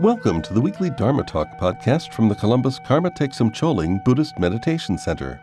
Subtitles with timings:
[0.00, 4.96] Welcome to the weekly Dharma Talk podcast from the Columbus Karma Thegsum Choling Buddhist Meditation
[4.96, 5.40] Center.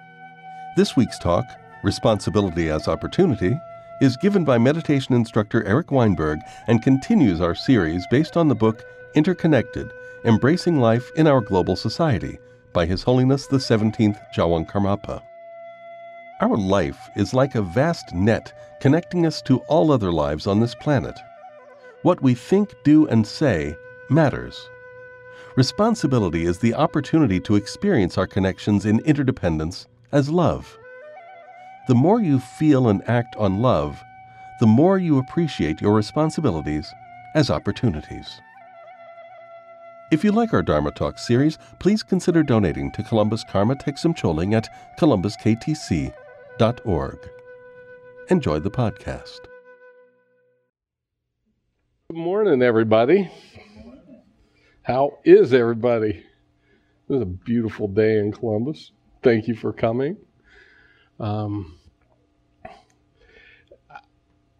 [0.77, 1.43] This week's talk,
[1.83, 3.59] Responsibility as Opportunity,
[3.99, 8.85] is given by meditation instructor Eric Weinberg and continues our series based on the book
[9.13, 9.91] Interconnected
[10.23, 12.39] Embracing Life in Our Global Society
[12.71, 15.21] by His Holiness the 17th Gyalwang Karmapa.
[16.39, 20.75] Our life is like a vast net connecting us to all other lives on this
[20.75, 21.19] planet.
[22.03, 23.75] What we think, do, and say
[24.09, 24.69] matters.
[25.55, 30.77] Responsibility is the opportunity to experience our connections in interdependence as love.
[31.87, 34.01] The more you feel and act on love,
[34.59, 36.87] the more you appreciate your responsibilities
[37.35, 38.41] as opportunities.
[40.11, 44.53] If you like our Dharma Talk series, please consider donating to Columbus Karma Thegsum Choling
[44.53, 44.67] at
[44.99, 47.29] columbusktc.org.
[48.29, 49.39] Enjoy the podcast.
[52.09, 53.31] Good morning, everybody.
[54.85, 56.23] How is everybody?
[57.09, 58.91] It is a beautiful day in Columbus.
[59.23, 60.15] Thank you for coming.
[61.19, 61.79] Um,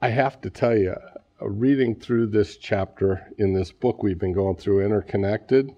[0.02, 0.96] I have to tell you,
[1.40, 5.76] uh, reading through this chapter in this book we've been going through, Interconnected,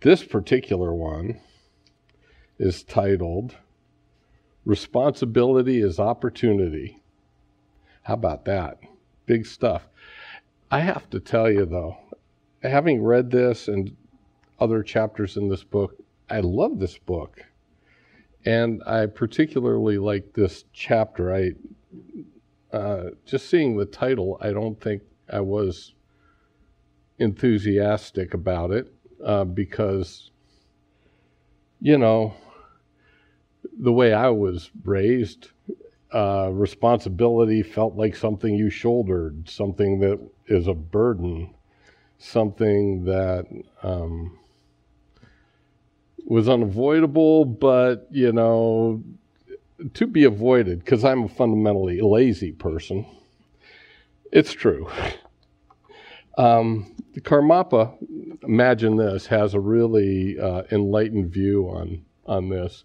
[0.00, 1.38] this particular one
[2.58, 3.56] is titled
[4.64, 7.02] Responsibility is Opportunity.
[8.04, 8.78] How about that?
[9.26, 9.86] Big stuff.
[10.70, 11.98] I have to tell you, though,
[12.62, 13.96] having read this and
[14.58, 15.96] other chapters in this book,
[16.28, 17.42] I love this book.
[18.44, 21.34] And I particularly like this chapter.
[21.34, 21.52] I
[22.72, 25.94] uh, just seeing the title, I don't think I was
[27.18, 28.92] enthusiastic about it
[29.24, 30.30] uh, because,
[31.80, 32.34] you know,
[33.78, 35.48] the way I was raised,
[36.12, 41.54] uh, responsibility felt like something you shouldered, something that is a burden
[42.20, 43.46] something that
[43.82, 44.38] um,
[46.26, 49.02] was unavoidable, but you know,
[49.94, 53.06] to be avoided because I'm a fundamentally lazy person.
[54.30, 54.88] It's true.
[56.38, 57.96] Um, the Karmapa,
[58.44, 62.84] imagine this, has a really uh, enlightened view on on this,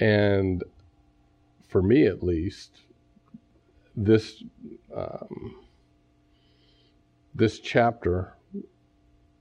[0.00, 0.64] and
[1.68, 2.78] for me at least,
[3.94, 4.42] this
[4.96, 5.54] um,
[7.34, 8.34] this chapter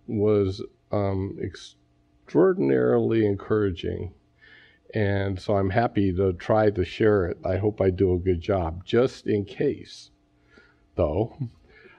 [0.07, 4.13] was um, extraordinarily encouraging.
[4.93, 7.37] And so I'm happy to try to share it.
[7.43, 8.85] I hope I do a good job.
[8.85, 10.11] Just in case,
[10.95, 11.35] though,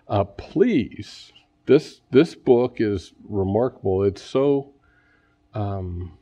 [0.09, 1.33] uh, please,
[1.67, 4.05] this, this book is remarkable.
[4.05, 4.73] It's so
[5.55, 6.17] um,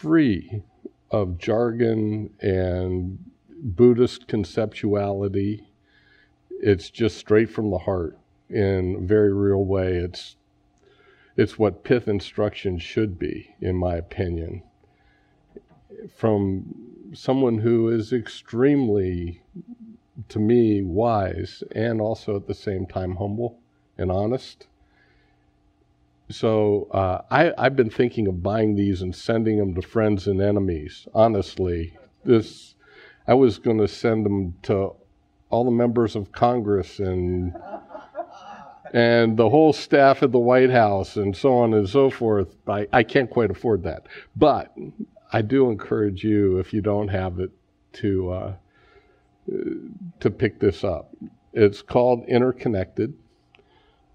[0.00, 0.62] free
[1.12, 5.66] of jargon and Buddhist conceptuality.
[6.50, 8.18] It's just straight from the heart
[8.52, 9.96] in a very real way.
[9.96, 10.36] It's
[11.36, 14.62] it's what pith instruction should be, in my opinion,
[16.14, 16.74] from
[17.14, 19.42] someone who is extremely,
[20.28, 23.58] to me, wise and also at the same time humble
[23.96, 24.66] and honest.
[26.28, 30.40] So uh, I, I've been thinking of buying these and sending them to friends and
[30.40, 31.06] enemies.
[31.14, 32.74] Honestly, this
[33.26, 34.94] I was going to send them to
[35.50, 37.54] all the members of Congress and
[38.92, 42.54] and the whole staff at the White House and so on and so forth.
[42.68, 44.06] I, I can't quite afford that.
[44.36, 44.74] But
[45.32, 47.50] I do encourage you, if you don't have it,
[47.94, 48.54] to, uh,
[50.20, 51.14] to pick this up.
[51.54, 53.14] It's called Interconnected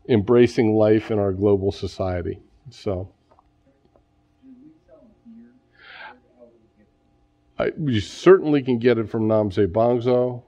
[0.08, 2.40] Embracing Life in Our Global Society.
[2.70, 3.12] So.
[7.60, 10.44] I, you certainly can get it from Namse Bangdzo.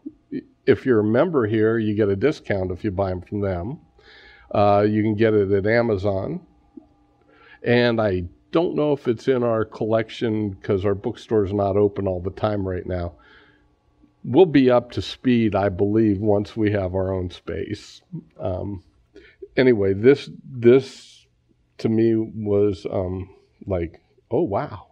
[0.67, 3.79] If you're a member here, you get a discount if you buy them from them.
[4.51, 6.45] Uh, you can get it at Amazon.
[7.63, 12.07] And I don't know if it's in our collection because our bookstore is not open
[12.07, 13.13] all the time right now.
[14.23, 18.01] We'll be up to speed, I believe, once we have our own space.
[18.39, 18.83] Um,
[19.55, 21.25] anyway, this this
[21.77, 23.29] to me was um,
[23.65, 24.87] like, oh wow.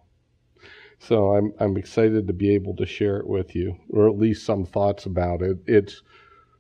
[1.00, 4.46] So I'm I'm excited to be able to share it with you, or at least
[4.46, 5.58] some thoughts about it.
[5.66, 6.02] It's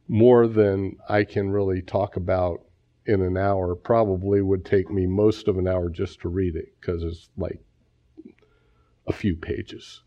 [0.07, 2.66] more than I can really talk about
[3.07, 6.73] in an hour probably would take me most of an hour just to read it
[6.79, 7.59] because it's like
[9.07, 10.01] a few pages.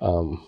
[0.00, 0.46] Um,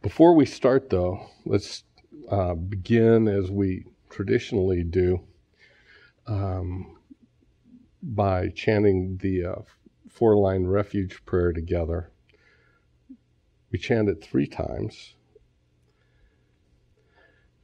[0.00, 1.82] before we start, though, let's
[2.30, 5.20] uh, begin as we traditionally do
[6.26, 6.96] um,
[8.02, 9.54] by chanting the uh,
[10.08, 12.10] four line refuge prayer together.
[13.72, 15.14] We chant it three times.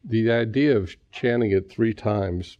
[0.08, 2.56] The idea of chanting it three times,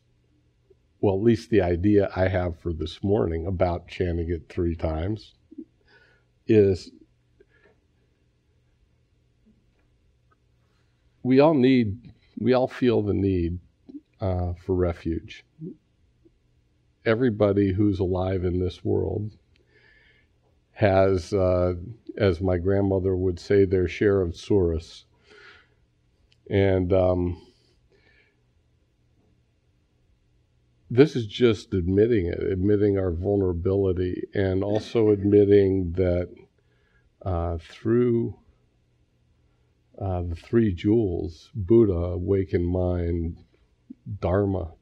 [1.01, 5.35] well, at least the idea I have for this morning about chanting it three times,
[6.47, 6.91] is
[11.23, 13.59] we all need, we all feel the need
[14.21, 15.45] uh, for refuge.
[17.07, 19.33] Everybody who's alive in this world
[20.73, 21.75] has, uh,
[22.19, 25.05] as my grandmother would say, their share of tsuris.
[26.51, 27.43] And um,
[30.91, 36.29] this is just admitting it, admitting our vulnerability, and also admitting that
[37.23, 38.39] uh, through
[39.99, 43.37] uh, the three jewels Buddha, awakened mind,
[44.21, 44.73] Dharma,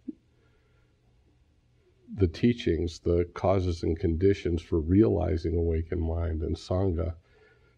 [2.14, 7.14] the teachings, the causes and conditions for realizing awakened mind, and Sangha,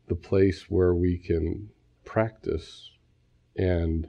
[0.09, 1.71] the place where we can
[2.05, 2.91] practice
[3.59, 4.09] and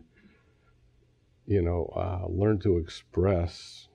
[1.45, 3.87] you know uh, learn to express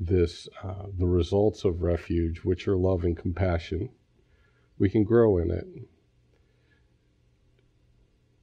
[0.00, 3.90] this uh, the results of refuge which are love and compassion.
[4.78, 5.66] We can grow in it.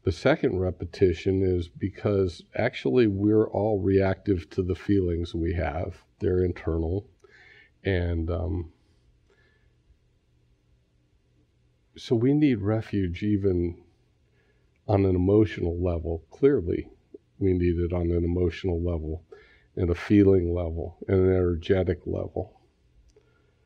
[0.03, 6.03] The second repetition is because actually we're all reactive to the feelings we have.
[6.19, 7.07] They're internal.
[7.83, 8.71] And um,
[11.95, 13.81] so we need refuge even
[14.87, 16.23] on an emotional level.
[16.31, 16.89] Clearly,
[17.39, 19.23] we need it on an emotional level,
[19.75, 22.61] and a feeling level, and an energetic level.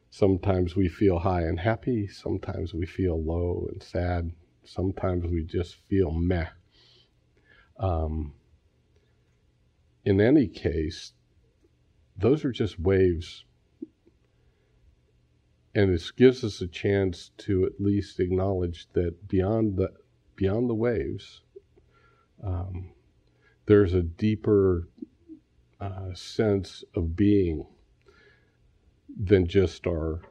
[0.09, 4.31] Sometimes we feel high and happy, sometimes we feel low and sad,
[4.63, 6.47] sometimes we just feel meh.
[7.77, 8.33] Um,
[10.03, 11.13] in any case,
[12.17, 13.45] those are just waves.
[15.75, 19.91] And this gives us a chance to at least acknowledge that beyond the
[20.39, 21.41] beyond the waves,
[22.41, 22.91] um,
[23.65, 24.87] there's a deeper
[25.81, 27.67] uh, sense of being
[29.21, 30.21] than just our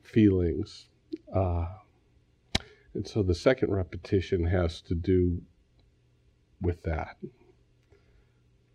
[0.00, 0.86] feelings.
[1.34, 1.66] Uh,
[2.94, 5.42] and so the second repetition has to do
[6.62, 7.16] with that,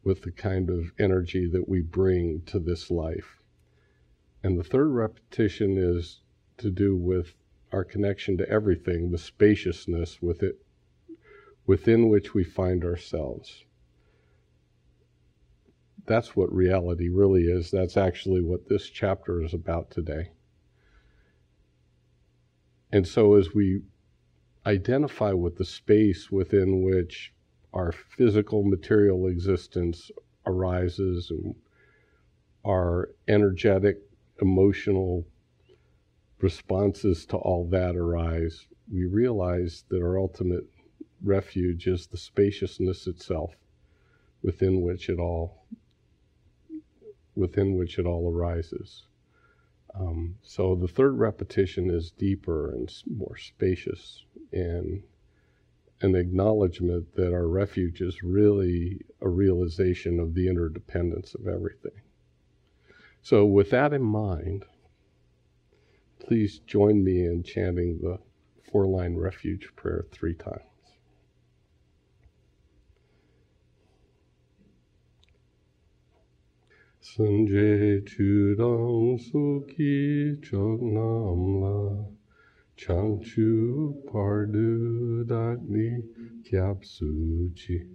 [0.03, 3.37] with the kind of energy that we bring to this life.
[4.43, 6.19] And the third repetition is
[6.57, 7.35] to do with
[7.71, 10.61] our connection to everything, the spaciousness with it,
[11.65, 13.63] within which we find ourselves.
[16.05, 17.71] That's what reality really is.
[17.71, 20.31] That's actually what this chapter is about today.
[22.91, 23.81] And so, as we
[24.65, 27.33] identify with the space within which
[27.73, 30.11] our physical material existence
[30.45, 31.55] arises and
[32.65, 33.97] our energetic,
[34.41, 35.25] emotional
[36.43, 40.65] responses to all that arise, we realize that our ultimate
[41.23, 43.55] refuge is the spaciousness itself
[44.41, 45.65] within which it all
[47.35, 49.05] within which it all arises.
[49.93, 55.03] Um, so the third repetition is deeper and more spacious and
[56.01, 62.01] an acknowledgement that our refuge is really a realization of the interdependence of everything.
[63.21, 64.65] So, with that in mind,
[66.25, 68.19] please join me in chanting the
[68.71, 70.61] four line refuge prayer three times.
[77.03, 82.05] Sanjay Chudang Suki Chognamla
[82.77, 86.03] Changchu Pardu Dakni
[86.43, 87.87] Kyap Suchi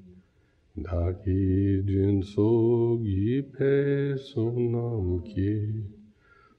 [0.82, 5.24] Daki Jin Sogi Pe Sonam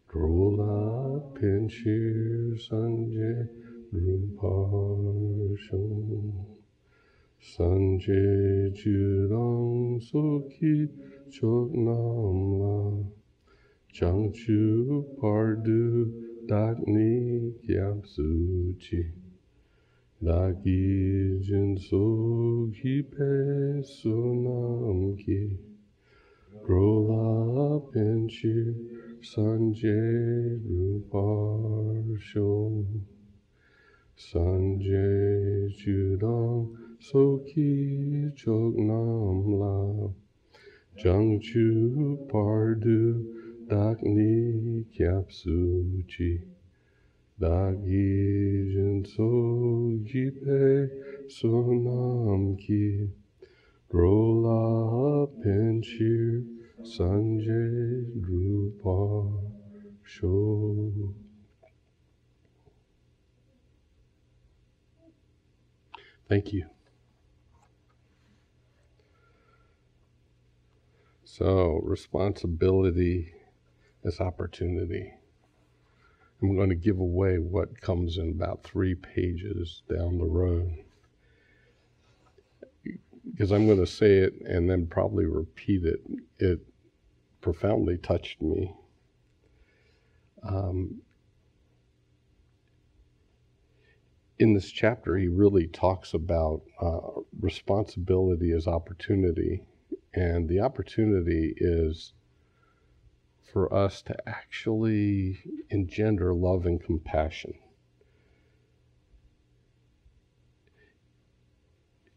[0.09, 3.47] Ki Rola Pinchir Sanjay
[3.93, 5.65] Ruparsham
[7.41, 10.87] Sanjay Jurang Soki
[11.29, 13.05] Choknamla
[13.93, 16.11] Changchu Pardu
[16.47, 19.03] Dakni Kyapsuchi
[20.23, 22.03] Daki Jinso
[22.73, 25.57] Kipe Sunam Ki.
[26.67, 28.96] Rola Pinchir
[29.27, 32.49] Sanjay Ruparsho
[34.15, 40.07] Sanjay Judang Soki Chognam La
[40.97, 43.25] Jangchu Pardu
[43.67, 46.41] Dakni Kyapsuchi
[47.37, 49.29] Dagi Jinso
[50.07, 50.89] Jipe
[51.27, 53.09] Sonam Ki
[53.91, 56.56] Rola Penchir
[56.87, 59.29] Sanjay Rupa,
[60.03, 61.13] show.
[66.29, 66.65] Thank you.
[71.25, 73.33] So, responsibility
[74.03, 75.13] is opportunity.
[76.41, 80.73] I'm going to give away what comes in about three pages down the road.
[83.29, 85.99] Because I'm going to say it and then probably repeat it.
[86.39, 86.61] It
[87.47, 88.75] profoundly touched me.
[90.43, 91.01] Um,
[94.37, 99.63] in this chapter, he really talks about uh, responsibility as opportunity.
[100.13, 102.11] And the opportunity is
[103.53, 105.39] for us to actually
[105.69, 107.53] engender love and compassion.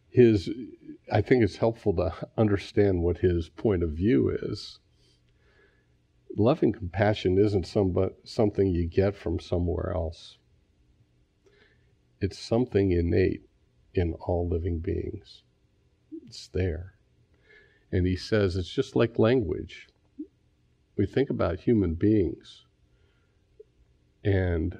[0.09, 0.51] His,
[1.13, 4.81] I think it's helpful to understand what his point of view is.
[6.37, 10.39] Love and compassion isn't some, but something you get from somewhere else.
[12.21, 13.43] It's something innate
[13.95, 15.43] in all living beings.
[16.27, 16.95] It's there.
[17.91, 19.89] And he says it's just like language
[21.01, 22.67] we think about human beings
[24.23, 24.77] and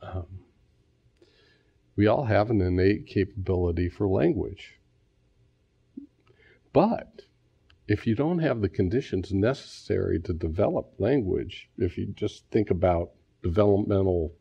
[0.00, 0.26] um,
[1.94, 4.78] we all have an innate capability for language.
[6.72, 7.20] But
[7.88, 13.10] if you don't have the conditions necessary to develop language, if you just think about
[13.42, 14.32] developmental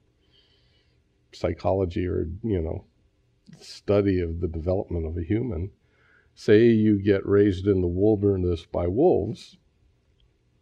[1.31, 2.85] psychology or, you know,
[3.59, 5.69] study of the development of a human,
[6.33, 9.57] say you get raised in the wilderness by wolves,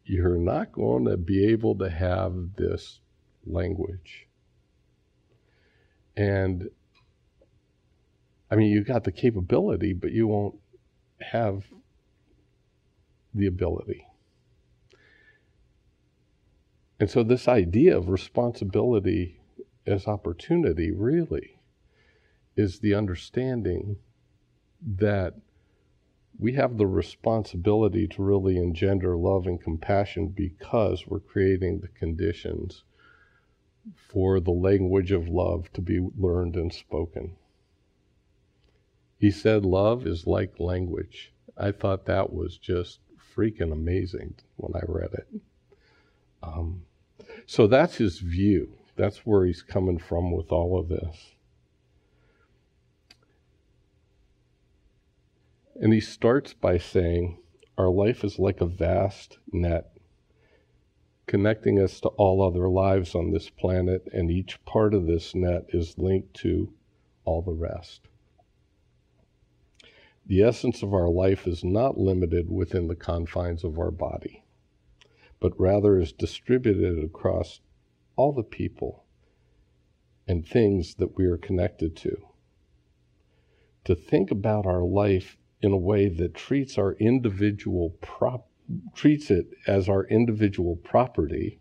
[0.05, 2.99] you're not going to be able to have this
[3.45, 4.27] language.
[6.17, 6.69] And
[8.51, 10.55] I mean, you've got the capability, but you won't
[11.21, 11.63] have
[13.33, 14.05] the ability.
[16.99, 19.41] And so, this idea of responsibility
[19.85, 21.59] as opportunity really
[22.55, 23.97] is the understanding
[24.85, 25.33] that
[26.39, 32.83] we have the responsibility to really engender love and compassion because we're creating the conditions
[33.95, 37.35] for the language of love to be learned and spoken.
[39.17, 41.33] He said, Love is like language.
[41.57, 42.99] I thought that was just
[43.35, 45.27] freaking amazing when I read it.
[46.41, 46.83] Um,
[47.45, 48.73] so that's his view.
[48.95, 51.33] That's where he's coming from with all of this.
[55.75, 57.39] And he starts by saying,
[57.77, 59.93] Our life is like a vast net
[61.25, 65.65] connecting us to all other lives on this planet, and each part of this net
[65.69, 66.71] is linked to
[67.25, 68.01] all the rest.
[70.25, 74.45] The essence of our life is not limited within the confines of our body,
[75.39, 77.59] but rather is distributed across
[78.15, 79.03] all the people
[80.25, 82.15] and things that we are connected to.
[83.83, 88.47] To think about our life in a way that treats our individual prop
[88.95, 91.59] treats it as our individual property.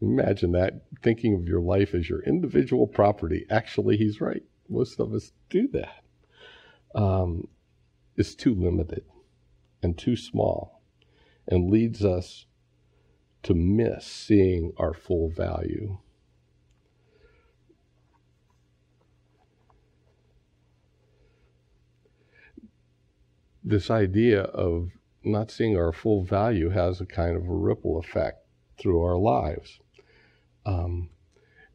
[0.00, 3.44] Imagine that thinking of your life as your individual property.
[3.50, 4.44] Actually, he's right.
[4.68, 6.04] Most of us do that.
[6.94, 7.48] Um,
[8.16, 9.04] is too limited
[9.82, 10.82] and too small,
[11.48, 12.46] and leads us
[13.42, 15.98] to miss seeing our full value.
[23.64, 24.90] this idea of
[25.24, 28.44] not seeing our full value has a kind of a ripple effect
[28.78, 29.78] through our lives.
[30.66, 31.10] Um,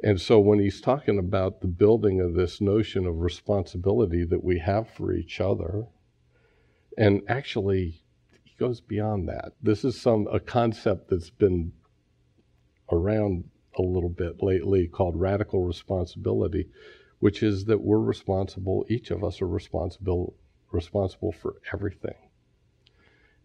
[0.04, 4.60] and so when he's talking about the building of this notion of responsibility that we
[4.60, 5.86] have for each other,
[6.98, 8.02] and actually
[8.44, 9.54] he goes beyond that.
[9.62, 11.72] This is some a concept that's been
[12.92, 13.46] around
[13.78, 16.70] a little bit lately called radical responsibility,
[17.20, 20.36] which is that we're responsible, each of us are responsible
[20.72, 22.16] responsible for everything.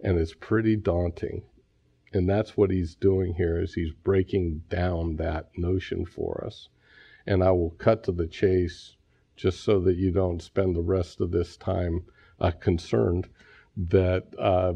[0.00, 1.44] And it's pretty daunting.
[2.12, 6.68] And that's what he's doing here is he's breaking down that notion for us.
[7.26, 8.96] And I will cut to the chase
[9.36, 12.04] just so that you don't spend the rest of this time
[12.42, 13.28] uh, concerned
[13.76, 14.74] that uh,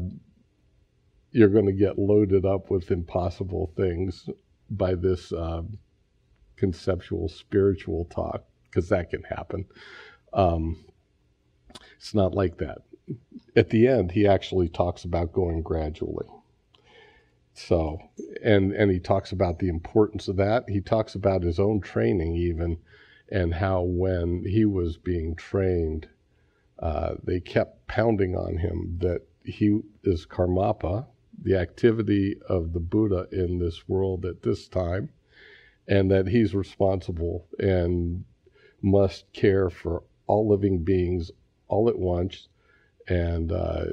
[1.31, 4.29] you're going to get loaded up with impossible things
[4.71, 5.61] by this uh,
[6.55, 9.65] conceptual spiritual talk, because that can happen.
[10.33, 10.83] Um,
[11.97, 12.79] it's not like that.
[13.55, 16.27] At the end, he actually talks about going gradually.
[17.53, 17.99] So,
[18.43, 20.69] and and he talks about the importance of that.
[20.69, 22.77] He talks about his own training even,
[23.31, 26.07] and how when he was being trained,
[26.79, 31.05] uh, they kept pounding on him that he is karmapa,
[31.41, 35.09] the activity of the Buddha in this world at this time,
[35.87, 38.25] and that he's responsible and
[38.81, 41.31] must care for all living beings
[41.67, 42.49] all at once
[43.07, 43.85] and uh,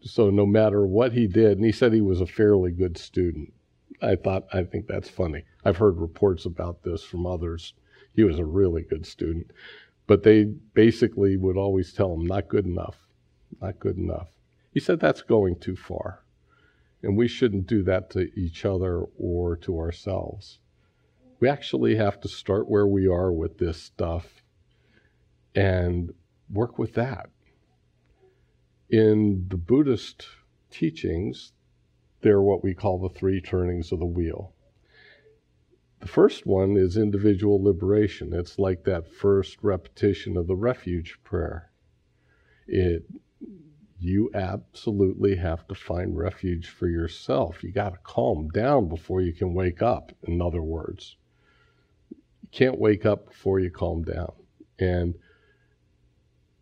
[0.00, 3.52] So no matter what he did, and he said he was a fairly good student.
[4.00, 5.44] I thought, I think that's funny.
[5.64, 7.74] I've heard reports about this from others.
[8.14, 9.50] He was a really good student.
[10.08, 12.96] But they basically would always tell him, not good enough,
[13.60, 14.28] not good enough.
[14.72, 16.24] He said that's going too far.
[17.02, 20.58] And we shouldn't do that to each other or to ourselves.
[21.38, 24.42] We actually have to start where we are with this stuff
[25.54, 26.12] and
[26.50, 27.30] work with that.
[28.90, 30.26] In the Buddhist
[30.70, 31.52] teachings,
[32.22, 34.54] they're what we call the three turnings of the wheel.
[36.00, 38.32] The first one is individual liberation.
[38.32, 41.70] It's like that first repetition of the refuge prayer.
[42.66, 43.04] It
[44.00, 47.64] you absolutely have to find refuge for yourself.
[47.64, 51.16] You got to calm down before you can wake up, in other words.
[52.10, 54.32] You can't wake up before you calm down.
[54.78, 55.16] And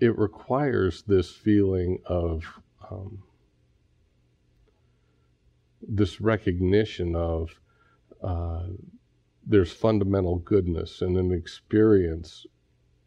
[0.00, 2.42] it requires this feeling of
[2.90, 3.22] um,
[5.82, 7.50] this recognition of
[8.22, 8.68] uh,
[9.46, 12.46] there's fundamental goodness and an experience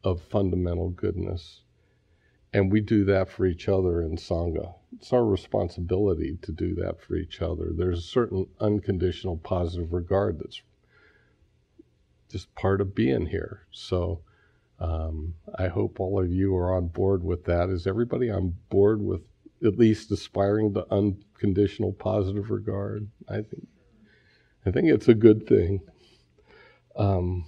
[0.04, 1.62] of fundamental goodness.
[2.54, 4.74] And we do that for each other in Sangha.
[4.96, 7.72] It's our responsibility to do that for each other.
[7.76, 10.62] There's a certain unconditional positive regard that's
[12.30, 13.68] just part of being here.
[13.72, 14.22] So
[14.80, 17.70] um, I hope all of you are on board with that.
[17.70, 19.22] Is everybody on board with
[19.64, 23.10] at least aspiring to unconditional positive regard?
[23.28, 23.68] I think
[24.66, 25.82] I think it's a good thing.
[27.00, 27.46] Um,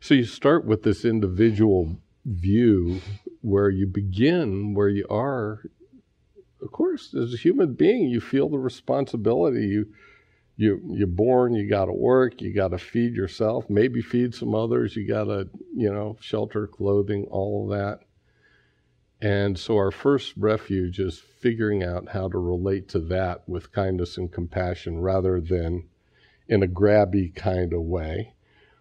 [0.00, 3.00] so you start with this individual view
[3.42, 5.62] where you begin where you are.
[6.62, 9.66] Of course, as a human being, you feel the responsibility.
[9.66, 9.92] You
[10.56, 14.54] you you're born, you got to work, you got to feed yourself, maybe feed some
[14.54, 14.96] others.
[14.96, 18.00] You got to you know shelter, clothing, all of that.
[19.20, 24.16] And so our first refuge is figuring out how to relate to that with kindness
[24.16, 25.88] and compassion rather than
[26.48, 28.34] in a grabby kind of way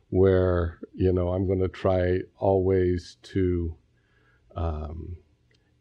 [0.09, 3.75] where, you know, I'm going to try always to
[4.55, 5.17] um,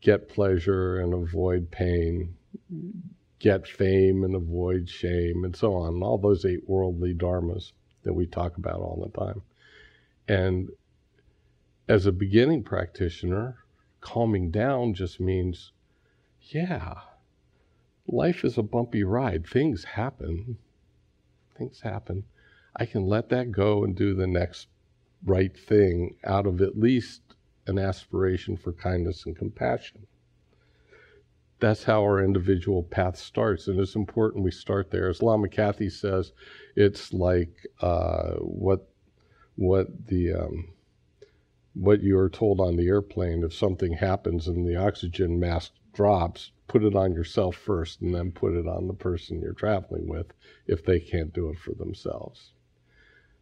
[0.01, 2.35] get pleasure and avoid pain,
[3.39, 6.03] get fame and avoid shame, and so on.
[6.03, 9.43] All those eight worldly dharmas that we talk about all the time.
[10.27, 10.71] And
[11.89, 13.57] as a beginning practitioner,
[14.01, 15.73] calming down just means,
[16.41, 16.95] yeah,
[18.07, 19.47] life is a bumpy ride.
[19.47, 20.59] Things happen.
[21.57, 22.25] Things happen.
[22.77, 24.69] I can let that go and do the next
[25.25, 27.23] right thing out of at least
[27.67, 30.07] an aspiration for kindness and compassion.
[31.61, 35.09] That's how our individual path starts, and it's important we start there.
[35.09, 36.33] As Lama Kathy says,
[36.77, 38.89] it's like uh, what
[39.57, 40.75] what the um,
[41.75, 46.51] what you are told on the airplane if something happens and the oxygen mask drops,
[46.67, 50.33] put it on yourself first and then put it on the person you're traveling with
[50.67, 52.53] if they can't do it for themselves.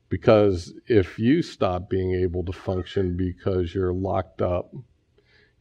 [0.08, 4.74] Because if you stop being able to function because you're locked up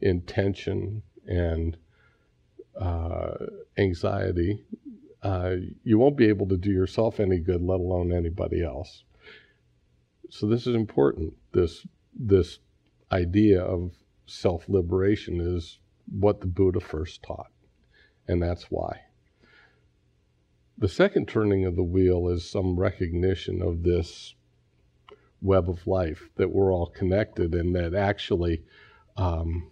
[0.00, 1.76] in tension and
[2.78, 3.34] uh,
[3.78, 4.64] anxiety,
[5.22, 9.04] uh, you won't be able to do yourself any good, let alone anybody else.
[10.28, 12.58] So, this is important this this
[13.10, 13.92] idea of
[14.26, 15.78] self liberation is
[16.18, 17.50] what the Buddha first taught,
[18.28, 19.00] and that's why.
[20.78, 24.34] The second turning of the wheel is some recognition of this
[25.40, 28.62] web of life that we're all connected and that actually
[29.16, 29.68] um,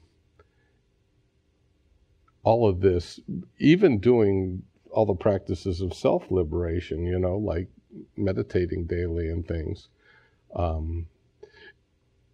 [2.43, 3.21] all of this,
[3.59, 7.69] even doing all the practices of self liberation, you know, like
[8.17, 9.89] meditating daily and things,
[10.55, 11.07] um,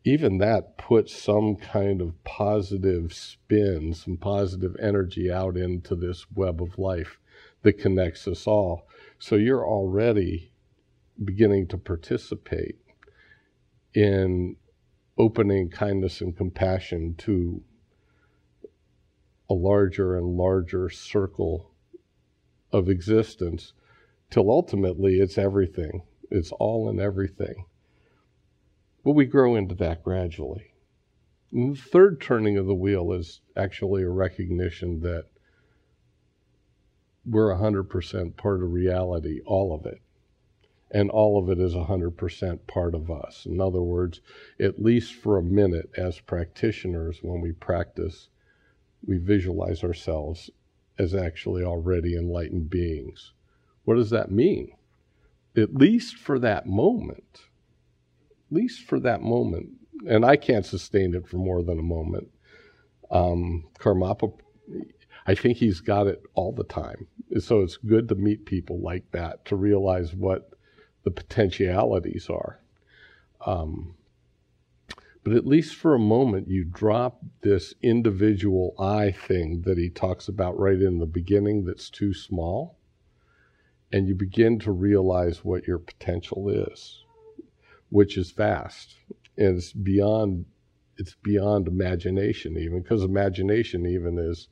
[0.06, 6.62] even that puts some kind of positive spin, some positive energy out into this web
[6.62, 7.18] of life
[7.62, 8.86] that connects us all.
[9.18, 10.52] So you're already
[11.24, 12.76] beginning to participate
[13.94, 14.54] in
[15.18, 17.64] opening kindness and compassion to
[19.50, 21.72] a larger and larger circle
[22.70, 23.72] of existence
[24.30, 26.04] till ultimately it's everything.
[26.30, 27.64] It's all in everything.
[29.06, 30.72] But we grow into that gradually.
[31.52, 35.26] And the third turning of the wheel is actually a recognition that
[37.24, 40.00] we're 100% part of reality, all of it.
[40.90, 43.46] And all of it is 100% part of us.
[43.46, 44.22] In other words,
[44.58, 48.28] at least for a minute, as practitioners, when we practice,
[49.06, 50.50] we visualize ourselves
[50.98, 53.34] as actually already enlightened beings.
[53.84, 54.72] What does that mean?
[55.56, 57.45] At least for that moment
[58.50, 59.68] least for that moment,
[60.08, 62.28] and I can't sustain it for more than a moment.
[63.10, 64.32] Um, Karmapa,
[65.26, 67.06] I think he's got it all the time.
[67.38, 70.50] So it's good to meet people like that to realize what
[71.04, 72.60] the potentialities are.
[73.44, 73.94] Um,
[75.24, 80.28] but at least for a moment, you drop this individual I thing that he talks
[80.28, 82.78] about right in the beginning that's too small,
[83.90, 87.02] and you begin to realize what your potential is,
[87.90, 88.96] which is vast.
[89.36, 90.46] And it's beyond
[90.98, 94.48] it's beyond imagination even because imagination even is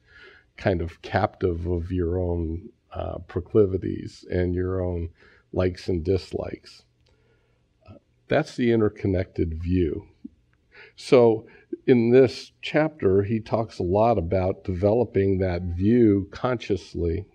[0.59, 5.09] kind of captive of your own uh, proclivities and your own
[5.53, 6.83] likes and dislikes.
[8.29, 10.09] That's the interconnected view.
[10.97, 11.47] So,
[11.87, 17.27] in this chapter, he talks a lot about developing that view consciously.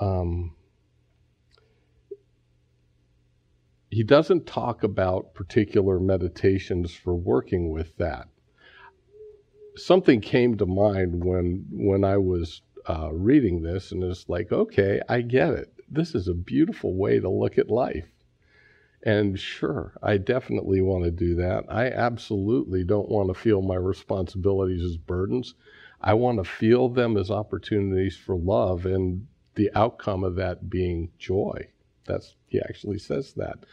[0.00, 0.54] Um,
[3.94, 8.26] he doesn't talk about particular meditations for working with that.
[9.76, 15.00] Something came to mind when when I was uh, reading this, and it's like, okay,
[15.08, 15.72] I get it.
[15.88, 18.08] This is a beautiful way to look at life.
[19.04, 21.64] And sure, I definitely want to do that.
[21.68, 25.54] I absolutely don't want to feel my responsibilities as burdens.
[26.00, 31.10] I want to feel them as opportunities for love and the outcome of that being
[31.16, 31.68] joy.
[32.06, 33.64] That's he actually says that.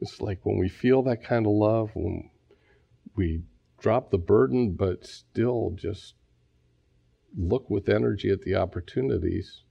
[0.00, 2.30] It's like when we feel that kind of love, when
[3.14, 3.42] we
[3.78, 6.14] drop the burden, but still just
[7.36, 9.62] look with energy at the opportunities,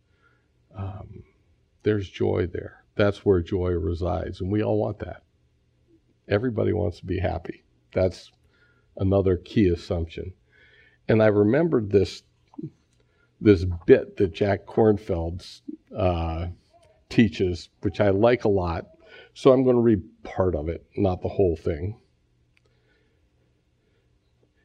[0.75, 1.23] um,
[1.83, 2.83] there's joy there.
[2.95, 5.23] That's where joy resides, and we all want that.
[6.27, 7.63] Everybody wants to be happy.
[7.93, 8.31] That's
[8.97, 10.33] another key assumption.
[11.07, 12.23] And I remembered this
[13.39, 15.61] this bit that Jack Kornfield
[15.97, 16.47] uh,
[17.11, 18.87] teaches, which I like a lot.
[19.33, 21.99] So I'm going to read part of it, not the whole thing.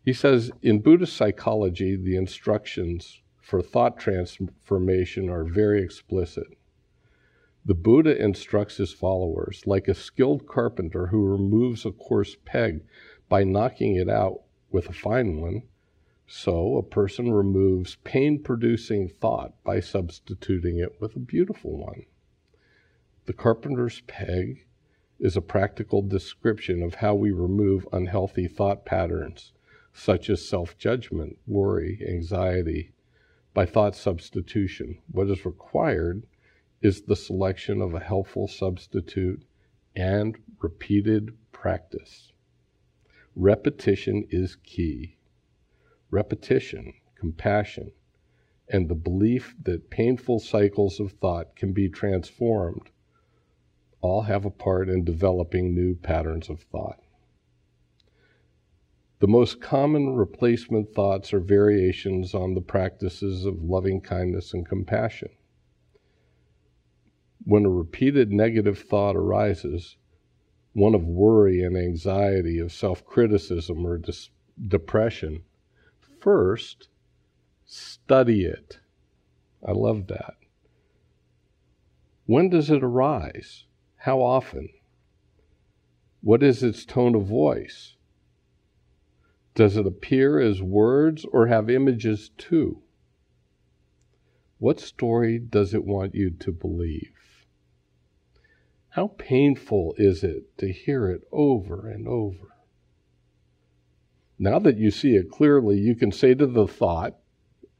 [0.04, 6.46] He says in Buddhist psychology, the instructions for thought transformation are very explicit.
[7.64, 12.84] The Buddha instructs his followers, like a skilled carpenter who removes a coarse peg
[13.28, 15.62] by knocking it out with a fine one,
[16.28, 22.04] so a person removes pain producing thought by substituting it with a beautiful one.
[23.26, 24.66] The carpenter's peg
[25.18, 29.52] is a practical description of how we remove unhealthy thought patterns,
[29.92, 32.92] such as self judgment, worry, anxiety,
[33.52, 34.98] by thought substitution.
[35.10, 36.28] What is required
[36.80, 39.44] is the selection of a helpful substitute
[39.96, 42.30] and repeated practice.
[43.34, 45.16] Repetition is key.
[46.12, 47.90] Repetition, compassion,
[48.68, 52.90] and the belief that painful cycles of thought can be transformed
[54.06, 57.00] all have a part in developing new patterns of thought.
[59.18, 65.30] The most common replacement thoughts are variations on the practices of loving kindness and compassion.
[67.44, 69.96] When a repeated negative thought arises,
[70.72, 74.30] one of worry and anxiety, of self criticism or dis-
[74.68, 75.42] depression,
[76.20, 76.88] first
[77.64, 78.78] study it.
[79.66, 80.34] I love that.
[82.26, 83.64] When does it arise?
[84.06, 84.68] How often?
[86.20, 87.96] What is its tone of voice?
[89.56, 92.84] Does it appear as words or have images too?
[94.58, 97.48] What story does it want you to believe?
[98.90, 102.54] How painful is it to hear it over and over?
[104.38, 107.18] Now that you see it clearly, you can say to the thought,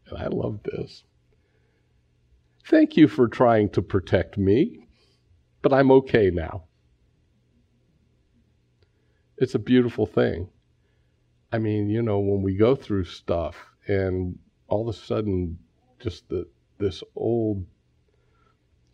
[0.09, 1.05] and I love this,
[2.65, 4.86] thank you for trying to protect me
[5.67, 6.63] but I'm okay now.
[9.37, 10.49] It's a beautiful thing.
[11.51, 13.57] I mean, you know, when we go through stuff
[13.89, 15.59] and all of a sudden
[15.99, 16.47] just the
[16.79, 17.67] this old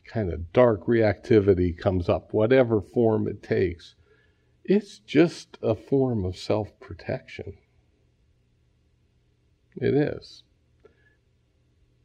[0.06, 3.94] kind of dark reactivity comes up, whatever form it takes,
[4.64, 7.52] it's just a form of self protection.
[9.76, 10.42] It is.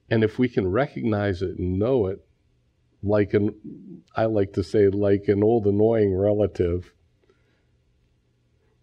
[0.09, 2.26] And if we can recognize it and know it,
[3.03, 3.53] like an
[4.15, 6.93] I like to say like an old annoying relative.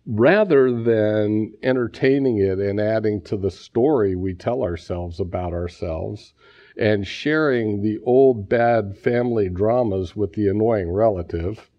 [0.06, 6.34] Rather than entertaining it and adding to the story we tell ourselves about ourselves
[6.76, 11.70] and sharing the old bad family dramas with the annoying relative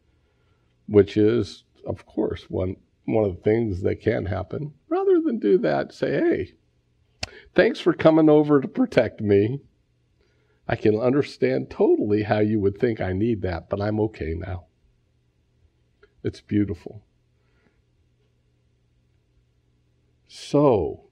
[0.88, 5.58] which is of course one one of the things that can happen rather than do
[5.58, 6.54] that say hey
[7.54, 9.60] thanks for coming over to protect me
[10.67, 14.65] I can understand totally how you would think I need that, but I'm okay now.
[16.23, 17.04] It's beautiful.
[20.28, 21.04] So,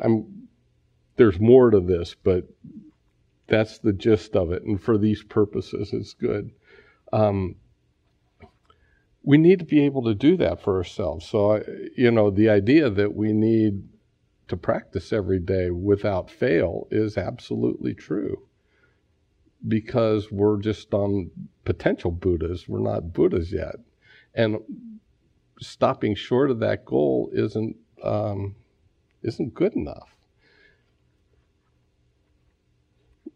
[0.00, 0.48] I'm
[1.16, 2.44] there's more to this, but
[3.46, 4.62] that's the gist of it.
[4.62, 6.52] And for these purposes, it's good.
[7.12, 7.56] Um,
[9.22, 11.26] we need to be able to do that for ourselves.
[11.26, 11.62] So, I,
[11.96, 13.88] you know, the idea that we need
[14.46, 18.47] to practice every day without fail is absolutely true
[19.66, 21.30] because we're just on
[21.64, 22.68] potential Buddhas.
[22.68, 23.76] We're not Buddhas yet.
[24.34, 24.58] And
[25.60, 28.54] stopping short of that goal isn't, um,
[29.22, 30.14] isn't good enough.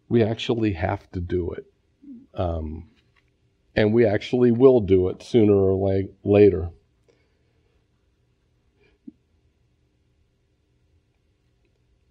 [0.09, 1.67] We actually have to do it.
[2.35, 2.89] Um,
[3.75, 6.71] and we actually will do it sooner or la- later.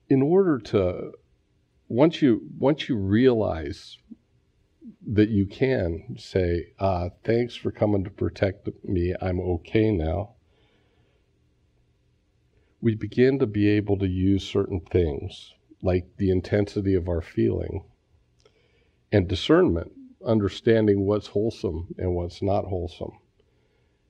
[0.10, 1.14] In order to
[1.88, 3.98] once you once you realize
[5.14, 9.14] that you can say, uh, "Thanks for coming to protect me.
[9.22, 10.36] I'm okay now."
[12.80, 17.84] We begin to be able to use certain things, like the intensity of our feeling
[19.12, 19.92] and discernment
[20.26, 23.18] understanding what's wholesome and what's not wholesome.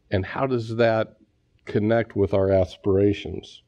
[0.10, 1.18] And how does that
[1.66, 3.64] connect with our aspirations?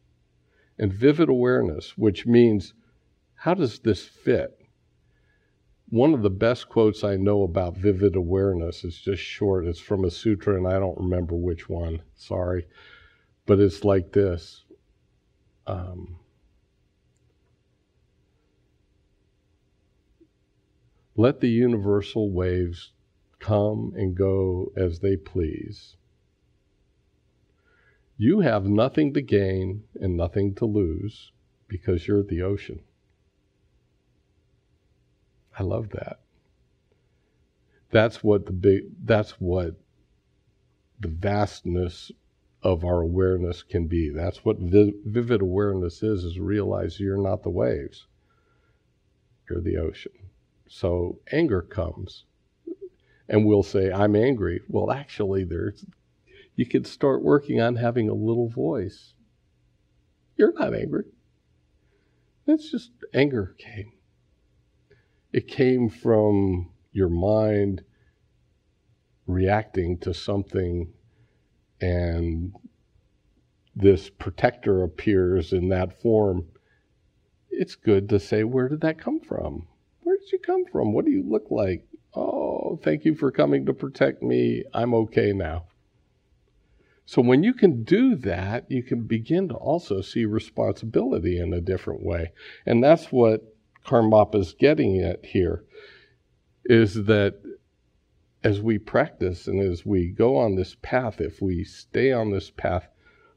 [0.78, 2.74] And vivid awareness, which means
[3.36, 4.63] how does this fit?
[5.94, 9.68] One of the best quotes I know about vivid awareness is just short.
[9.68, 12.02] It's from a sutra, and I don't remember which one.
[12.16, 12.66] Sorry.
[13.46, 14.64] But it's like this
[15.68, 16.18] um,
[21.16, 22.94] Let the universal waves
[23.38, 25.96] come and go as they please.
[28.18, 31.32] You have nothing to gain and nothing to lose
[31.68, 32.80] because you're the ocean.
[35.58, 36.20] I love that.
[37.92, 39.76] That's what the big that's what
[41.00, 42.12] the vastness
[42.64, 44.10] of our awareness can be.
[44.10, 48.08] That's what vi- vivid awareness is is realize you're not the waves.
[49.50, 50.14] You're the ocean.
[50.68, 52.24] So anger comes.
[53.30, 54.62] And we'll say, I'm angry.
[54.68, 55.86] Well, actually, there's,
[56.56, 59.14] you could start working on having a little voice.
[60.36, 61.06] You're not angry.
[62.46, 63.94] That's just anger came.
[65.34, 67.84] It came from your mind
[69.26, 70.94] reacting to something,
[71.82, 72.54] and
[73.76, 76.46] this protector appears in that form.
[77.50, 79.68] It's good to say, Where did that come from?
[80.04, 80.94] Where did you come from?
[80.94, 81.84] What do you look like?
[82.14, 84.64] Oh, thank you for coming to protect me.
[84.72, 85.66] I'm okay now.
[87.06, 91.60] So, when you can do that, you can begin to also see responsibility in a
[91.60, 92.34] different way.
[92.68, 93.53] And that's what
[93.86, 95.64] Karmapa is getting at here
[96.66, 97.42] is that
[98.44, 102.50] as we practice and as we go on this path, if we stay on this
[102.50, 102.88] path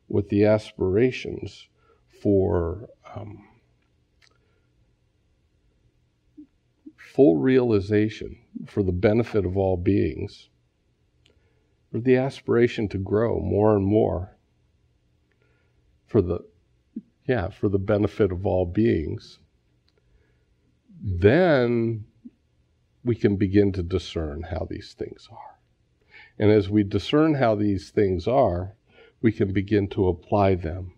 [0.09, 1.69] with the aspirations
[2.23, 3.45] for um,
[6.97, 10.49] full realization for the benefit of all beings,
[11.91, 14.37] for the aspiration to grow more and more,
[16.07, 16.41] for the
[17.29, 19.41] yeah, for the benefit of all beings,
[21.21, 22.05] then
[23.05, 25.59] we can begin to discern how these things are.
[26.39, 28.75] And as we discern how these things are,
[29.23, 30.93] we can begin to apply them.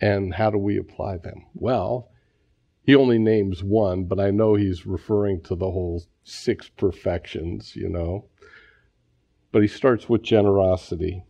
[0.00, 1.46] And how do we apply them?
[1.54, 2.10] Well,
[2.82, 7.88] he only names one, but I know he's referring to the whole six perfections, you
[7.88, 8.26] know.
[9.52, 11.24] But he starts with generosity.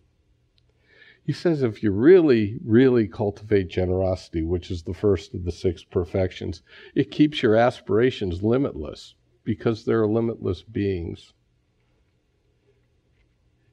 [1.24, 5.82] He says if you really, really cultivate generosity, which is the first of the six
[5.82, 6.62] perfections,
[6.94, 11.32] it keeps your aspirations limitless because they're limitless beings.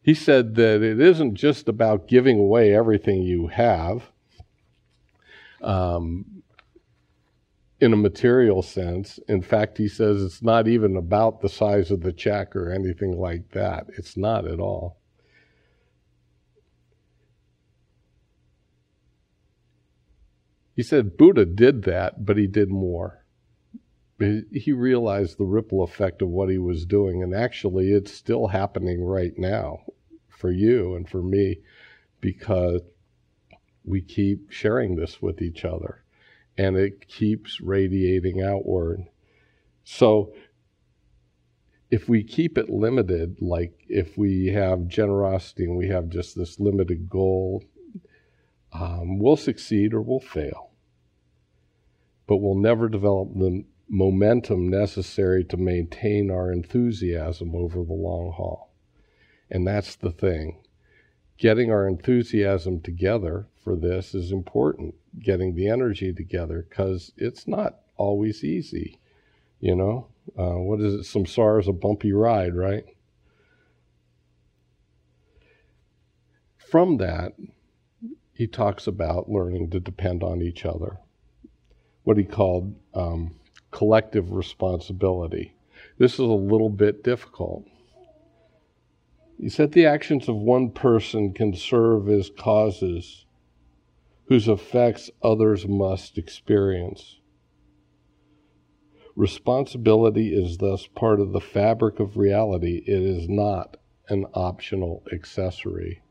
[0.01, 4.03] He said that it isn't just about giving away everything you have.
[5.61, 6.41] Um,
[7.81, 9.19] in a material sense.
[9.27, 13.19] In fact, he says it's not even about the size of the check or anything
[13.19, 13.87] like that.
[13.97, 15.00] It's not at all.
[20.75, 23.25] He said Buddha did that, but he did more.
[24.19, 29.03] He realized the ripple effect of what he was doing, and actually, it's still happening
[29.03, 29.81] right now
[30.29, 31.57] for you and for me
[32.19, 32.81] because
[33.83, 36.03] we keep sharing this with each other
[36.57, 39.05] and it keeps radiating outward.
[39.83, 40.33] So
[41.89, 46.59] if we keep it limited, like if we have generosity and we have just this
[46.59, 47.63] limited goal,
[48.73, 50.71] um, we'll succeed or we'll fail.
[52.27, 58.73] But we'll never develop the momentum necessary to maintain our enthusiasm over the long haul.
[59.49, 60.59] And that's the thing.
[61.41, 64.93] getting our enthusiasm together for this is important.
[65.19, 68.99] Getting the energy together because it's not always easy.
[69.59, 70.07] You know,
[70.37, 71.01] uh, what is it?
[71.01, 72.85] Samsara's a bumpy ride, right?
[76.57, 77.33] From that,
[78.33, 80.97] he talks about learning to depend on each other,
[82.03, 83.35] what he called um,
[83.71, 85.55] collective responsibility.
[85.97, 87.65] This is a little bit difficult.
[89.39, 93.25] He said the actions of one person can serve as causes
[94.25, 97.19] whose effects others must experience.
[99.15, 102.83] Responsibility is thus part of the fabric of reality.
[102.87, 103.75] It is not
[104.07, 106.01] an optional accessory.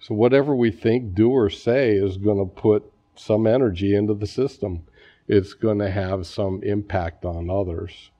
[0.00, 2.84] So, whatever we think, do, or say is going to put
[3.16, 4.84] some energy into the system.
[5.26, 8.10] It's going to have some impact on others.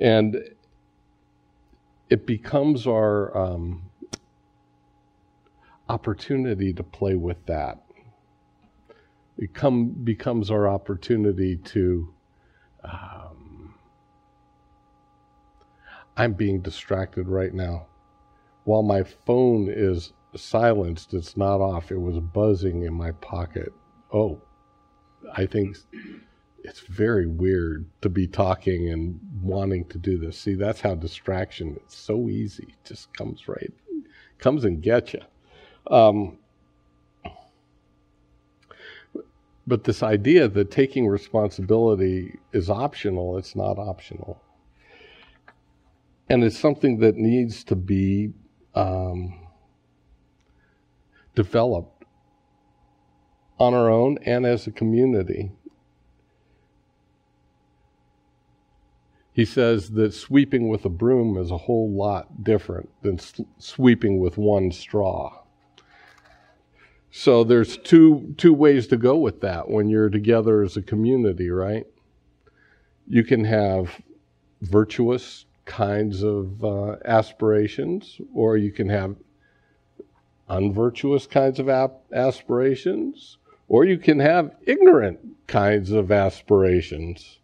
[0.00, 0.36] And
[2.08, 3.90] it becomes our um,
[5.88, 7.82] opportunity to play with that.
[9.38, 12.14] It come, becomes our opportunity to.
[12.84, 13.74] Um,
[16.16, 17.86] I'm being distracted right now.
[18.64, 21.90] While my phone is silenced, it's not off.
[21.90, 23.72] It was buzzing in my pocket.
[24.12, 24.40] Oh,
[25.34, 25.76] I think
[26.62, 30.38] it's very weird to be talking and wanting to do this.
[30.38, 31.76] See, that's how distraction.
[31.76, 32.68] It's so easy.
[32.68, 33.72] It just comes right,
[34.38, 35.20] comes and gets you.
[35.90, 36.38] Um,
[39.66, 44.42] but this idea that taking responsibility is optional, it's not optional.
[46.28, 48.32] And it's something that needs to be
[48.74, 49.45] um,
[51.36, 52.04] developed
[53.58, 55.52] on our own and as a community.
[59.32, 63.20] He says that sweeping with a broom is a whole lot different than
[63.58, 65.42] sweeping with one straw.
[67.10, 71.50] So there's two two ways to go with that when you're together as a community,
[71.50, 71.86] right?
[73.06, 74.00] You can have
[74.62, 79.16] virtuous kinds of uh, aspirations, or you can have
[80.48, 87.38] unvirtuous kinds of ap- aspirations, or you can have ignorant kinds of aspirations.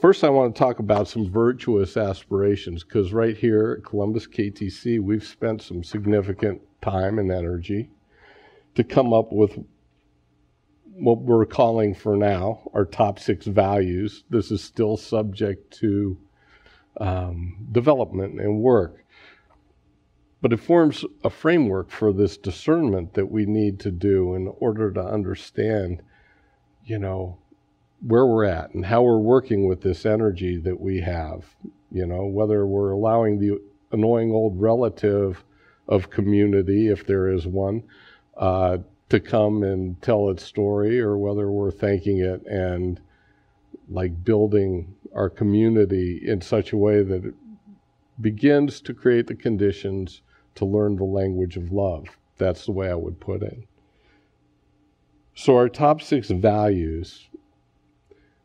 [0.00, 5.00] First, I want to talk about some virtuous aspirations because right here at Columbus KTC,
[5.00, 7.90] we've spent some significant time and energy
[8.74, 9.58] to come up with
[10.94, 14.24] what we're calling for now our top six values.
[14.28, 16.18] This is still subject to
[16.98, 19.04] um, development and work.
[20.42, 24.90] But it forms a framework for this discernment that we need to do in order
[24.90, 26.02] to understand,
[26.84, 27.38] you know,
[28.04, 31.54] where we're at and how we're working with this energy that we have.
[31.92, 33.60] You know, whether we're allowing the
[33.92, 35.44] annoying old relative
[35.86, 37.84] of community, if there is one,
[38.36, 38.78] uh,
[39.10, 43.00] to come and tell its story, or whether we're thanking it and
[43.88, 47.34] like building our community in such a way that it
[48.20, 50.22] begins to create the conditions
[50.56, 52.06] to learn the language of love.
[52.38, 53.66] That's the way I would put it.
[55.34, 57.28] So, our top six values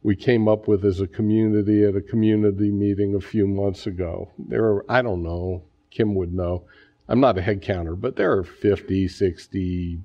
[0.07, 4.29] we came up with as a community at a community meeting a few months ago.
[4.39, 6.63] There are, I don't know, Kim would know.
[7.09, 9.99] I'm not a head counter, but there are 50, 60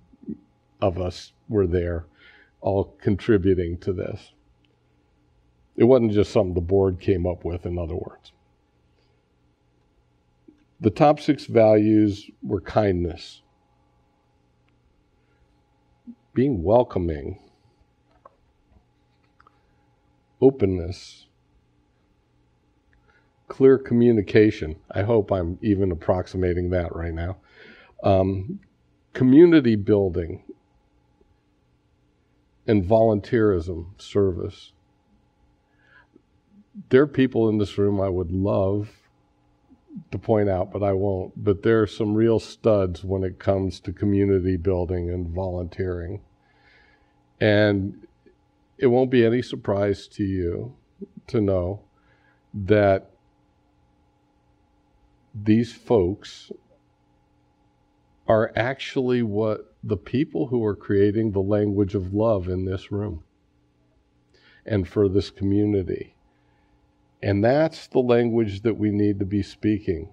[0.80, 2.06] of us were there,
[2.60, 4.32] all contributing to this.
[5.76, 8.32] It wasn't just something the board came up with, in other words.
[10.82, 13.42] The top six values were kindness,
[16.34, 17.38] being welcoming,
[20.40, 21.26] openness,
[23.46, 24.74] clear communication.
[24.90, 27.36] I hope I'm even approximating that right now.
[28.02, 28.58] Um,
[29.12, 30.42] community building
[32.66, 34.72] and volunteerism service.
[36.88, 39.01] There are people in this room I would love
[40.10, 41.32] to point out, but I won't.
[41.42, 46.20] But there are some real studs when it comes to community building and volunteering.
[47.40, 48.06] And
[48.78, 50.74] it won't be any surprise to you
[51.28, 51.82] to know
[52.54, 53.10] that
[55.34, 56.52] these folks
[58.28, 63.22] are actually what the people who are creating the language of love in this room
[64.64, 66.14] and for this community.
[67.22, 70.08] And that's the language that we need to be speaking.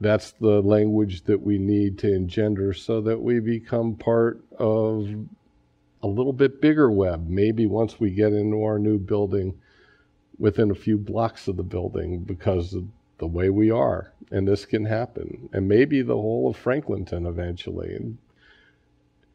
[0.00, 5.08] That's the language that we need to engender so that we become part of
[6.02, 7.28] a little bit bigger web.
[7.28, 9.58] Maybe once we get into our new building,
[10.38, 12.84] within a few blocks of the building, because of
[13.18, 17.94] the way we are, and this can happen, and maybe the whole of Franklinton eventually,
[17.94, 18.18] and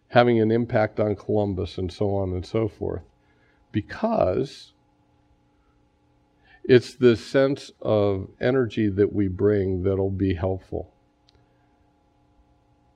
[0.10, 3.02] having an impact on Columbus and so on and so forth,
[3.72, 4.74] because
[6.64, 10.94] it's the sense of energy that we bring that'll be helpful.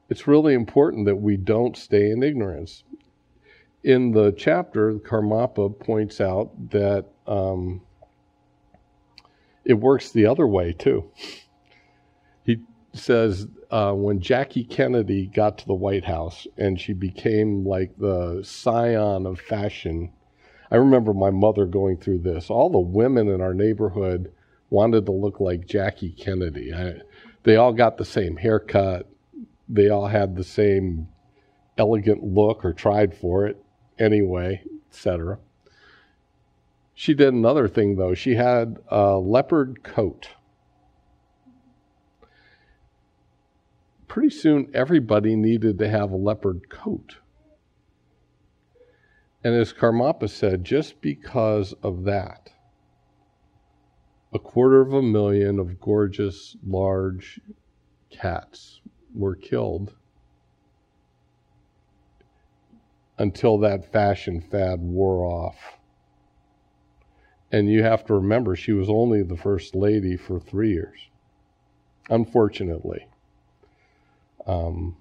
[0.09, 2.83] It's really important that we don't stay in ignorance.
[3.83, 7.81] In the chapter, Karmapa points out that um,
[9.63, 11.09] it works the other way too.
[12.43, 12.61] He
[12.93, 18.41] says uh, when Jackie Kennedy got to the White House and she became like the
[18.43, 20.11] scion of fashion,
[20.71, 22.49] I remember my mother going through this.
[22.49, 24.31] All the women in our neighborhood
[24.69, 26.73] wanted to look like Jackie Kennedy.
[26.73, 27.01] I,
[27.43, 29.09] they all got the same haircut.
[29.69, 31.07] They all had the same
[31.77, 33.63] elegant look or tried for it
[33.99, 35.39] anyway, etc.
[36.93, 38.13] She did another thing, though.
[38.13, 40.29] She had a leopard coat.
[44.07, 47.17] Pretty soon, everybody needed to have a leopard coat.
[49.45, 52.49] And as Karmapa said, just because of that,
[54.33, 57.39] a quarter of a million of gorgeous, large
[58.09, 58.81] cats
[59.13, 59.93] were killed
[63.19, 65.77] until that fashion fad wore off.
[67.51, 70.97] And you have to remember, she was only the first lady for three years,
[72.09, 73.05] unfortunately.
[74.47, 74.97] Um,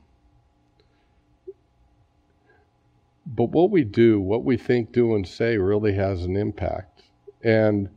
[3.27, 7.03] but what we do, what we think, do, and say really has an impact.
[7.43, 7.89] And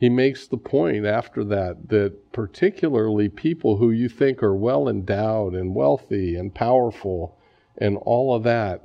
[0.00, 5.54] he makes the point after that that particularly people who you think are well endowed
[5.54, 7.36] and wealthy and powerful
[7.76, 8.82] and all of that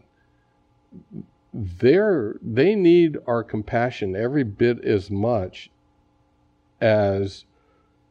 [1.53, 5.71] they're they need our compassion every bit as much
[6.81, 7.45] as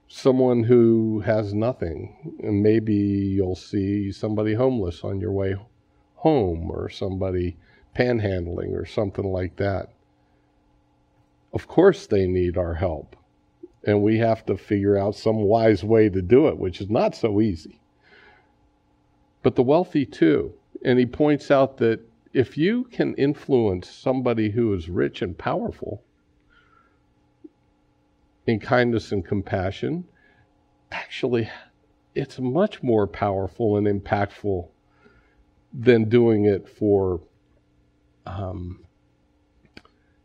[0.09, 5.55] someone who has nothing and maybe you'll see somebody homeless on your way
[6.25, 7.57] home or somebody
[7.95, 9.95] panhandling or something like that
[11.55, 13.17] of course they need our help.
[13.85, 17.15] And we have to figure out some wise way to do it which is not
[17.15, 17.81] so easy.
[19.43, 20.53] But the wealthy too.
[20.85, 22.01] And he points out that
[22.33, 26.03] if you can influence somebody who is rich and powerful
[28.47, 30.05] in kindness and compassion,
[30.91, 31.49] actually,
[32.15, 34.69] it's much more powerful and impactful
[35.75, 37.21] than doing it for
[38.27, 38.85] um,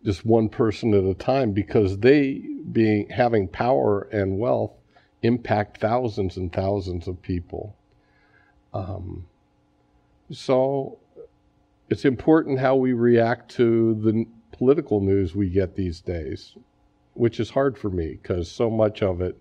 [0.05, 4.71] just one person at a time because they being having power and wealth
[5.23, 7.75] impact thousands and thousands of people.
[8.73, 9.25] Um,
[10.31, 10.99] so
[11.89, 16.55] it's important how we react to the political news we get these days,
[17.13, 19.35] which is hard for me because so much of it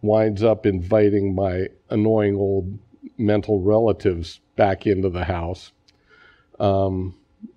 [0.00, 2.78] winds up inviting my annoying old
[3.18, 5.72] mental relatives back into the house.
[6.60, 7.16] Um,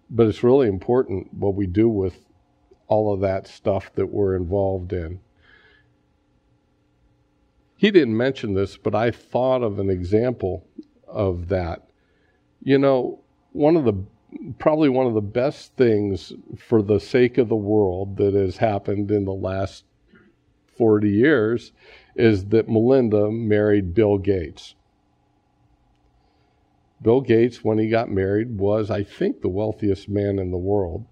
[0.10, 2.18] but it's really important what we do with
[2.88, 5.20] all of that stuff that we're involved in.
[7.78, 10.66] He didn't mention this, but I thought of an example
[11.08, 11.88] of that.
[12.64, 13.20] You know,
[13.52, 14.04] one of the
[14.58, 19.12] probably one of the best things for the sake of the world that has happened
[19.12, 19.84] in the last
[20.76, 21.72] 40 years
[22.16, 24.74] is that Melinda married Bill Gates.
[27.02, 31.06] Bill Gates, when he got married, was, I think, the wealthiest man in the world.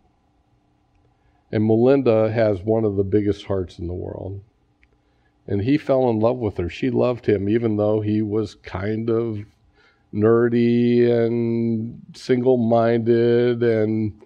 [1.51, 4.41] And Melinda has one of the biggest hearts in the world.
[5.45, 6.69] And he fell in love with her.
[6.69, 9.39] She loved him, even though he was kind of
[10.13, 14.21] nerdy and single minded and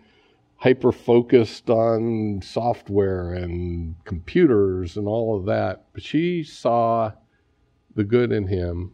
[0.58, 5.86] hyper focused on software and computers and all of that.
[5.93, 7.12] But she saw
[7.95, 8.93] the good in him,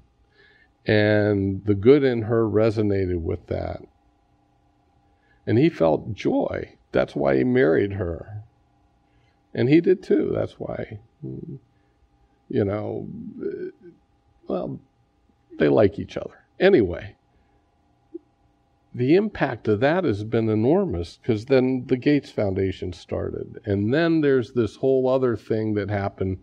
[0.86, 3.82] and the good in her resonated with that.
[5.46, 6.76] And he felt joy.
[6.92, 8.44] That's why he married her.
[9.54, 10.32] And he did too.
[10.34, 13.08] That's why, you know,
[14.48, 14.80] well,
[15.60, 16.46] they like each other.
[16.60, 17.16] Anyway,
[18.96, 23.60] the impact of that has been enormous because then the Gates Foundation started.
[23.66, 26.38] And then there's this whole other thing that happened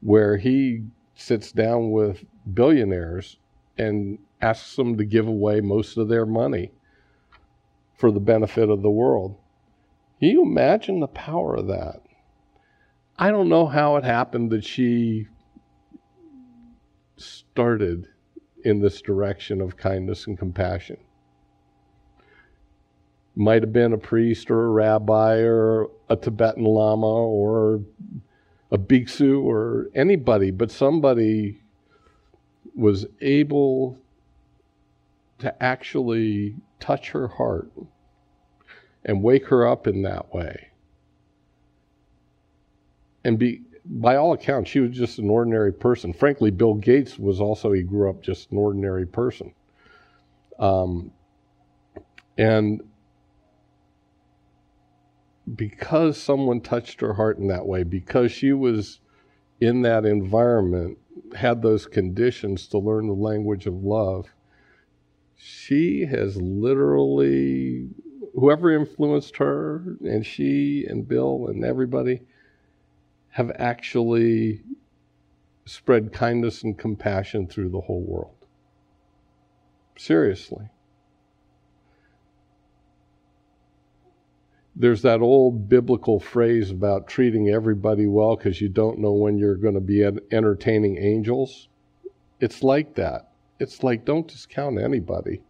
[0.00, 3.38] where he sits down with billionaires
[3.78, 6.70] and asks them to give away most of their money
[7.96, 9.36] for the benefit of the world.
[10.20, 12.02] Can you imagine the power of that?
[13.18, 15.28] I don't know how it happened that she
[17.16, 18.08] started
[18.64, 20.96] in this direction of kindness and compassion.
[23.36, 27.82] Might have been a priest or a rabbi or a Tibetan Lama or
[28.70, 31.63] a bhiksu or anybody, but somebody
[32.74, 33.98] was able
[35.38, 37.70] to actually touch her heart
[39.04, 40.68] and wake her up in that way.
[43.24, 46.12] And be by all accounts, she was just an ordinary person.
[46.12, 49.52] Frankly, Bill Gates was also, he grew up just an ordinary person.
[50.58, 51.10] Um,
[52.38, 52.82] and
[55.54, 59.00] because someone touched her heart in that way, because she was
[59.60, 60.98] in that environment,
[61.36, 64.26] had those conditions to learn the language of love,
[65.36, 67.88] she has literally,
[68.34, 72.22] whoever influenced her, and she and Bill and everybody,
[73.30, 74.62] have actually
[75.66, 78.46] spread kindness and compassion through the whole world.
[79.96, 80.68] Seriously.
[84.76, 89.56] There's that old biblical phrase about treating everybody well because you don't know when you're
[89.56, 91.68] going to be entertaining angels.
[92.40, 93.30] It's like that.
[93.60, 95.42] It's like don't discount anybody.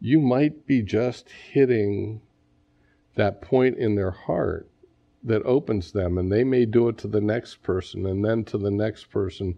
[0.00, 2.20] You might be just hitting
[3.14, 4.68] that point in their heart
[5.22, 8.58] that opens them, and they may do it to the next person and then to
[8.58, 9.54] the next person.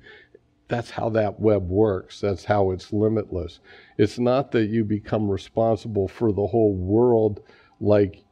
[0.69, 2.21] That's how that web works.
[2.21, 3.61] That's how it's limitless.
[3.97, 7.41] It's not that you become responsible for the whole world
[7.81, 8.25] like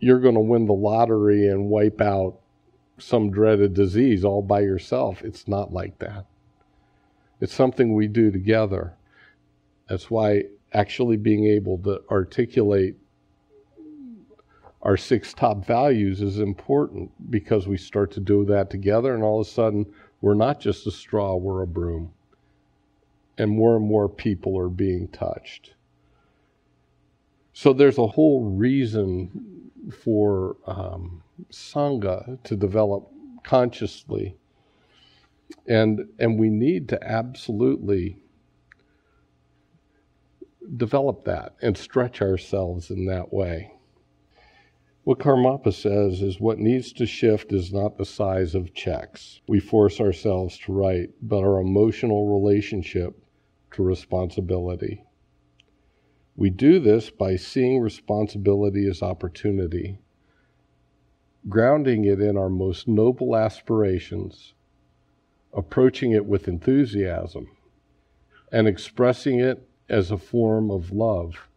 [0.00, 2.38] you're going to win the lottery and wipe out
[2.98, 5.22] some dreaded disease all by yourself.
[5.22, 6.26] It's not like that.
[7.40, 8.94] It's something we do together.
[9.88, 12.96] That's why actually being able to articulate
[14.82, 19.40] our six top values is important because we start to do that together, and all
[19.40, 19.86] of a sudden,
[20.20, 22.12] we're not just a straw, we're a broom.
[23.36, 25.74] And more and more people are being touched.
[27.52, 29.57] So there's a whole reason
[30.04, 33.10] for um, Sangha to develop
[33.44, 34.36] consciously.
[35.66, 38.18] And, and we need to absolutely
[40.76, 43.72] develop that and stretch ourselves in that way.
[45.04, 49.58] What Karmapa says is what needs to shift is not the size of checks we
[49.58, 53.18] force ourselves to write, but our emotional relationship
[53.72, 55.02] to responsibility.
[56.38, 59.98] We do this by seeing responsibility as opportunity,
[61.48, 64.54] grounding it in our most noble aspirations,
[65.52, 67.48] approaching it with enthusiasm,
[68.52, 71.48] and expressing it as a form of love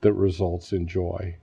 [0.00, 1.36] that results in joy.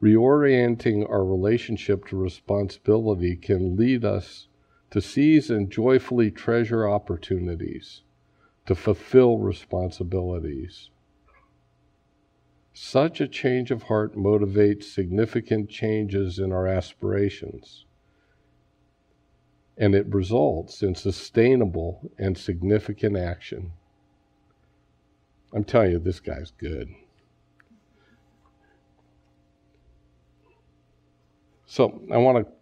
[0.00, 4.46] reorienting our relationship to responsibility can lead us
[4.90, 8.02] to seize and joyfully treasure opportunities
[8.70, 10.90] to fulfill responsibilities.
[12.72, 17.84] Such a change of heart motivates significant changes in our aspirations,
[19.76, 23.72] and it results in sustainable and significant action.
[25.52, 26.94] I'm telling you, this guy's good.
[31.66, 32.52] So I want to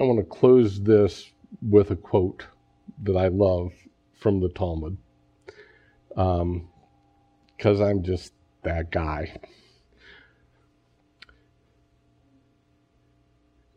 [0.00, 1.30] I want to close this
[1.62, 2.46] with a quote
[3.04, 3.70] that I love
[4.24, 4.96] from the Talmud,
[6.08, 9.38] because um, I'm just that guy.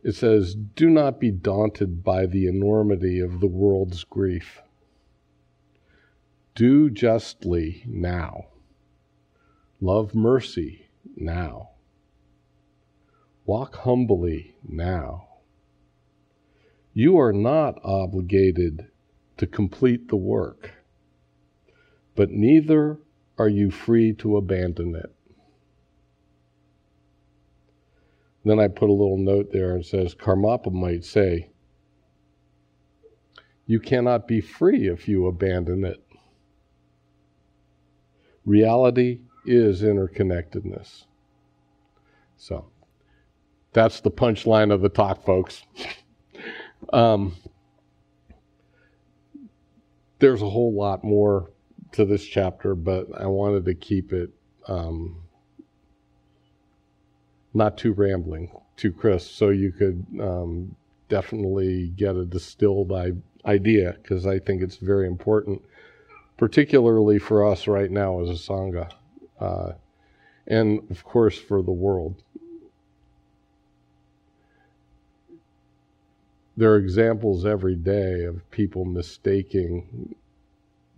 [0.06, 4.62] It says, Do not be daunted by the enormity of the world's grief.
[6.56, 8.46] Do justly now.
[9.82, 10.88] Love mercy
[11.18, 11.72] now.
[13.46, 15.28] Walk humbly now.
[16.94, 18.88] You are not obligated
[19.38, 20.72] to complete the work,
[22.16, 23.00] but neither
[23.38, 25.14] are you free to abandon it.
[28.44, 31.50] Then I put a little note there and says Karmapa might say,
[33.66, 36.02] You cannot be free if you abandon it.
[38.46, 41.06] Reality is interconnectedness.
[42.38, 42.72] So.
[43.78, 45.62] That's the punchline of the talk, folks.
[46.94, 47.36] um,
[50.20, 51.52] there's a whole lot more
[51.94, 54.30] to this chapter, but I wanted to keep it
[54.68, 55.24] um,
[57.54, 60.76] not too rambling, too crisp, so you could um,
[61.10, 62.92] definitely get a distilled
[63.46, 65.62] idea because I think it's very important,
[66.38, 68.92] particularly for us right now as a Sangha,
[69.40, 69.72] uh,
[70.48, 72.24] and of course for the world.
[76.58, 80.16] There are examples every day of people mistaking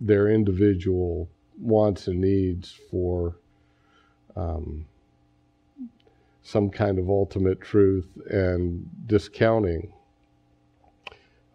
[0.00, 3.36] their individual wants and needs for
[4.34, 4.86] um,
[6.42, 9.92] some kind of ultimate truth and discounting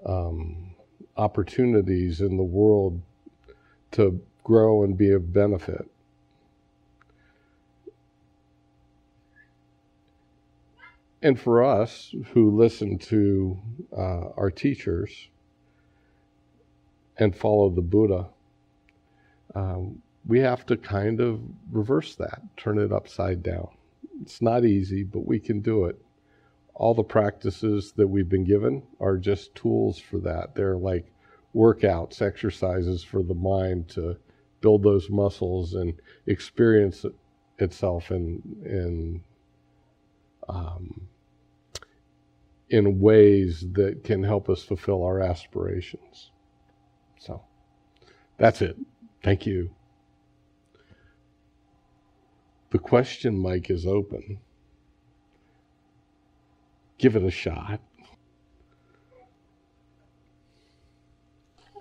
[0.05, 0.75] um,
[1.17, 3.01] opportunities in the world
[3.91, 5.89] to grow and be of benefit.
[11.25, 13.57] And for us who listen to
[13.91, 15.29] uh, our teachers
[17.17, 18.27] and follow the Buddha,
[19.55, 23.69] um, we have to kind of reverse that, turn it upside down.
[24.21, 25.99] It's not easy, but we can do it.
[26.75, 30.53] All the practices that we've been given are just tools for that.
[30.53, 31.11] They're like
[31.55, 34.15] workouts, exercises for the mind to
[34.61, 35.95] build those muscles and
[36.27, 37.03] experience
[37.57, 39.23] itself in in
[40.47, 41.07] um,
[42.75, 46.31] in ways that can help us fulfill our aspirations.
[47.17, 47.41] So
[48.37, 48.75] that's it.
[49.23, 49.71] Thank you.
[52.71, 54.39] The question mic is open.
[56.97, 57.79] Give it a shot.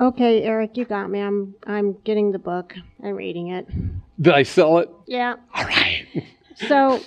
[0.01, 1.21] Okay, Eric, you got me.
[1.21, 2.75] I'm I'm getting the book.
[3.03, 3.67] I'm reading it.
[4.21, 4.89] Did I sell it?
[5.07, 5.35] Yeah.
[5.55, 6.07] All right.
[6.69, 7.01] So,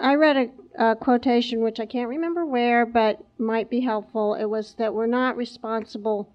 [0.00, 4.34] I read a, a quotation which I can't remember where, but might be helpful.
[4.34, 6.28] It was that we're not responsible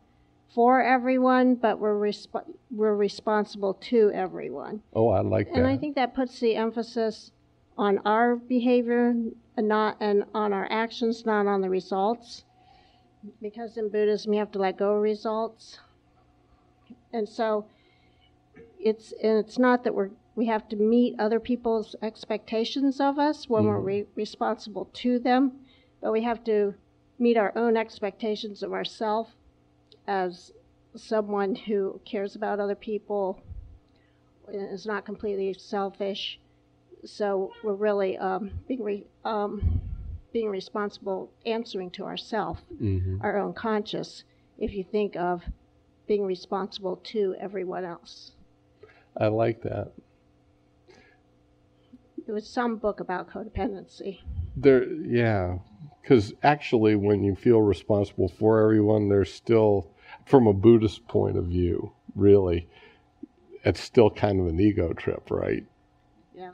[0.54, 4.82] for everyone, but we're resp- we're responsible to everyone.
[4.94, 5.58] Oh, I like that.
[5.58, 7.32] And I think that puts the emphasis
[7.78, 9.10] on our behavior
[9.58, 12.44] and not and on our actions, not on the results.
[13.42, 15.80] Because in Buddhism, you have to let go of results.
[17.12, 17.66] And so
[18.80, 23.50] it's and it's not that we're we have to meet other people's expectations of us
[23.50, 25.52] when we're re- responsible to them,
[26.02, 26.74] but we have to
[27.20, 29.32] meet our own expectations of ourselves
[30.08, 30.54] as
[30.96, 33.42] someone who cares about other people,
[34.48, 36.40] is not completely selfish.
[37.04, 39.82] So we're really um, being re- um,
[40.32, 43.22] being responsible, answering to ourself, Mhm.
[43.22, 44.24] our own conscious.
[44.58, 45.44] If you think of
[46.08, 48.32] being responsible to everyone else,
[49.18, 49.92] I like that.
[52.30, 54.20] It was some book about codependency.
[54.56, 55.58] There, yeah,
[56.02, 59.92] because actually, when you feel responsible for everyone, there's still,
[60.26, 62.70] from a Buddhist point of view, really,
[63.66, 65.66] it's still kind of an ego trip, right?
[66.36, 66.52] Yeah.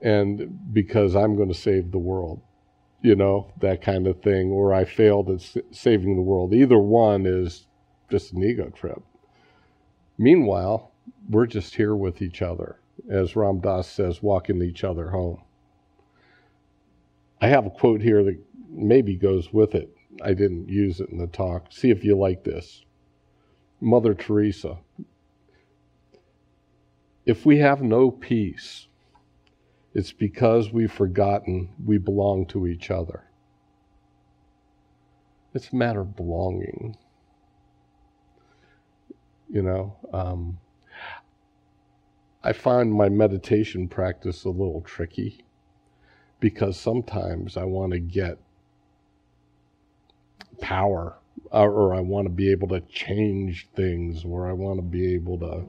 [0.00, 2.40] And because I'm going to save the world,
[3.02, 6.54] you know, that kind of thing, or I failed at saving the world.
[6.54, 7.66] Either one is
[8.10, 9.02] just an ego trip.
[10.16, 10.92] Meanwhile,
[11.28, 12.80] we're just here with each other,
[13.10, 15.42] as Ram Dass says, walking each other home.
[17.40, 18.38] I have a quote here that
[18.68, 19.94] maybe goes with it.
[20.22, 21.66] I didn't use it in the talk.
[21.70, 22.84] See if you like this.
[23.80, 24.78] Mother Teresa.
[27.24, 28.88] If we have no peace,
[29.94, 33.24] it's because we've forgotten we belong to each other.
[35.54, 36.96] It's a matter of belonging.
[39.48, 40.58] You know, um,
[42.42, 45.44] I find my meditation practice a little tricky
[46.40, 48.38] because sometimes I want to get
[50.60, 51.18] power
[51.50, 55.38] or, I want to be able to change things or I want to be able
[55.38, 55.64] to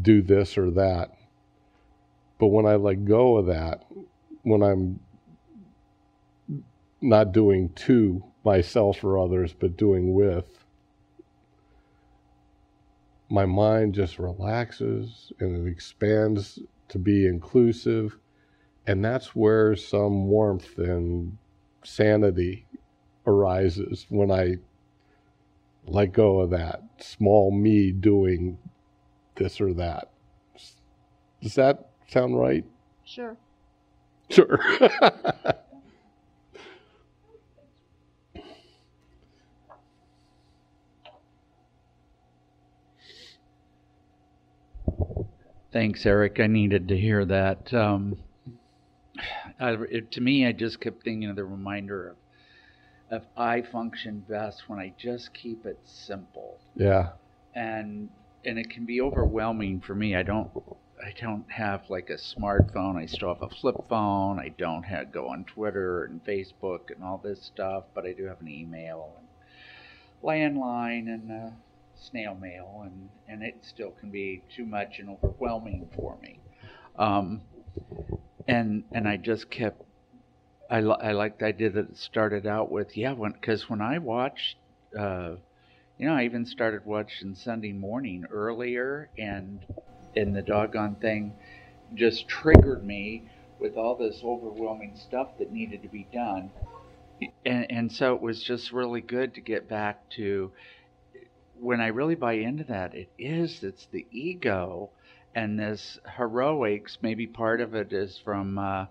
[0.00, 1.10] do this or that.
[2.38, 3.84] But when I let go of that,
[4.42, 5.00] when I'm
[7.00, 10.65] not doing to myself or others, but doing with,
[13.28, 16.58] my mind just relaxes and it expands
[16.88, 18.18] to be inclusive.
[18.86, 21.36] And that's where some warmth and
[21.84, 22.66] sanity
[23.26, 24.56] arises when I
[25.86, 28.58] let go of that small me doing
[29.36, 30.10] this or that.
[31.42, 32.64] Does that sound right?
[33.04, 33.36] Sure.
[34.30, 34.58] Sure.
[45.76, 46.40] Thanks, Eric.
[46.40, 47.74] I needed to hear that.
[47.74, 48.16] Um,
[49.60, 52.16] I, it, to me, I just kept thinking of the reminder of,
[53.10, 57.10] of I function best when I just keep it simple, yeah.
[57.54, 58.08] and
[58.46, 60.16] and it can be overwhelming for me.
[60.16, 60.50] I don't
[60.98, 62.96] I don't have like a smartphone.
[62.96, 64.38] I still have a flip phone.
[64.38, 68.24] I don't have go on Twitter and Facebook and all this stuff, but I do
[68.24, 69.26] have an email and
[70.24, 71.50] landline and uh,
[71.98, 76.40] snail mail, and and it still can be too much and overwhelming for me.
[76.98, 77.42] Um,
[78.48, 79.82] and and I just kept.
[80.68, 83.80] I, li- I liked the idea that it started out with yeah when because when
[83.80, 84.56] I watched
[84.98, 85.36] uh,
[85.96, 89.64] you know I even started watching Sunday morning earlier and
[90.16, 91.34] and the doggone thing
[91.94, 93.28] just triggered me
[93.60, 96.50] with all this overwhelming stuff that needed to be done.
[97.44, 100.52] And, and so it was just really good to get back to
[101.60, 104.90] when I really buy into that, it is, it's the ego
[105.34, 106.98] and this heroics.
[107.02, 108.86] Maybe part of it is from uh,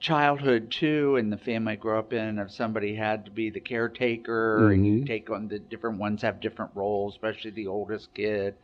[0.00, 2.38] childhood too, and the family I grew up in.
[2.38, 4.72] If somebody had to be the caretaker, mm-hmm.
[4.72, 5.06] and you mm-hmm.
[5.06, 8.54] take on the different ones have different roles, especially the oldest kid.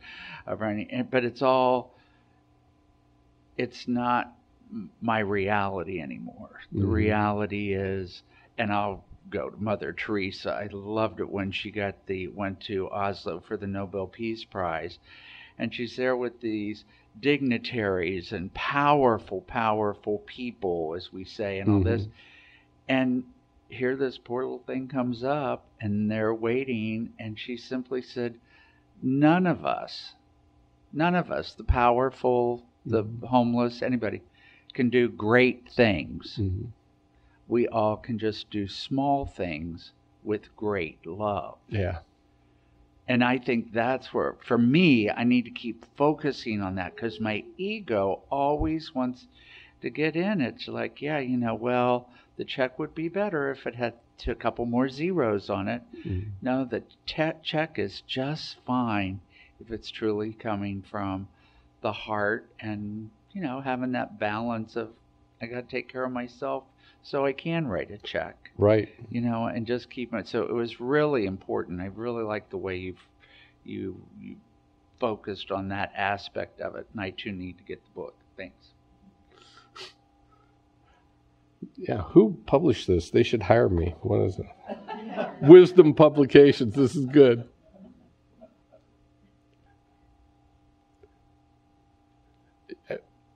[0.45, 1.93] But it's all,
[3.57, 4.33] it's not
[5.01, 6.61] my reality anymore.
[6.71, 6.91] The mm-hmm.
[6.91, 8.21] reality is,
[8.57, 10.51] and I'll go to Mother Teresa.
[10.51, 14.99] I loved it when she got the went to Oslo for the Nobel Peace Prize,
[15.57, 16.85] and she's there with these
[17.19, 21.89] dignitaries and powerful, powerful people, as we say, and all mm-hmm.
[21.89, 22.07] this.
[22.87, 23.23] And
[23.69, 28.35] here this poor little thing comes up, and they're waiting, and she simply said,
[29.01, 30.15] "None of us,
[30.91, 33.25] none of us, the powerful, the mm-hmm.
[33.25, 34.21] homeless, anybody."
[34.73, 36.37] can do great things.
[36.39, 36.65] Mm-hmm.
[37.49, 39.91] We all can just do small things
[40.23, 41.57] with great love.
[41.67, 41.99] Yeah.
[43.07, 47.19] And I think that's where, for me, I need to keep focusing on that because
[47.19, 49.27] my ego always wants
[49.81, 50.39] to get in.
[50.39, 53.95] It's like, yeah, you know, well, the check would be better if it had
[54.27, 55.81] a couple more zeros on it.
[56.05, 56.29] Mm-hmm.
[56.41, 59.21] No, the te- check is just fine
[59.59, 61.27] if it's truly coming from
[61.81, 64.89] the heart and you know, having that balance of
[65.41, 66.63] I got to take care of myself
[67.03, 68.51] so I can write a check.
[68.57, 68.89] Right.
[69.09, 70.27] You know, and just keep it.
[70.27, 71.81] So it was really important.
[71.81, 72.99] I really like the way you've
[73.63, 74.35] you, you
[74.99, 78.15] focused on that aspect of it, and I too need to get the book.
[78.37, 78.67] Thanks.
[81.77, 83.09] Yeah, who published this?
[83.09, 83.95] They should hire me.
[84.01, 84.47] What is it?
[85.41, 86.75] Wisdom Publications.
[86.75, 87.47] This is good.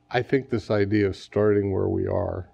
[0.10, 2.48] I think this idea of starting where we are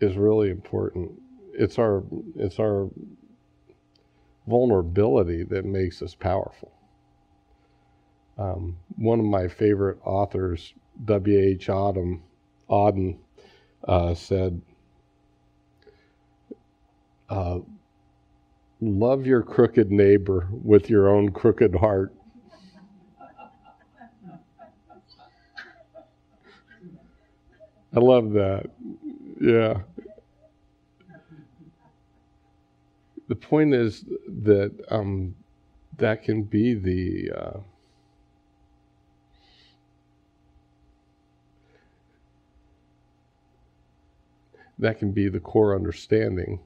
[0.00, 1.12] is really important.
[1.52, 2.02] It's our
[2.36, 2.88] it's our
[4.46, 6.72] vulnerability that makes us powerful.
[8.38, 10.74] Um, one of my favorite authors,
[11.04, 11.38] W.
[11.38, 11.66] H.
[11.68, 12.20] Auden,
[12.70, 13.18] Auden
[13.86, 14.60] uh, said,
[17.28, 17.58] uh,
[18.80, 22.14] "Love your crooked neighbor with your own crooked heart."
[27.94, 28.66] I love that.
[29.40, 29.80] Yeah.
[33.28, 35.34] The point is that um,
[35.96, 37.60] that can be the uh,
[44.78, 46.60] that can be the core understanding.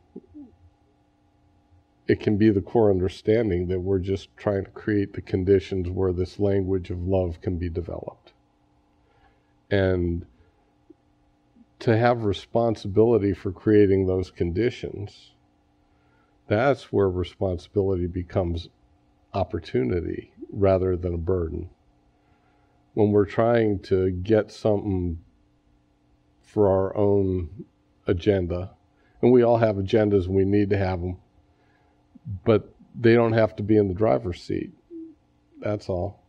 [2.08, 6.12] It can be the core understanding that we're just trying to create the conditions where
[6.12, 8.32] this language of love can be developed.
[9.70, 10.26] And
[11.84, 15.32] to have responsibility for creating those conditions,
[16.46, 18.70] that's where responsibility becomes
[19.34, 21.68] opportunity rather than a burden.
[22.94, 25.18] When we're trying to get something
[26.40, 27.66] for our own
[28.06, 28.70] agenda,
[29.20, 31.18] and we all have agendas and we need to have them,
[32.46, 34.72] but they don't have to be in the driver's seat.
[35.60, 36.24] That's all.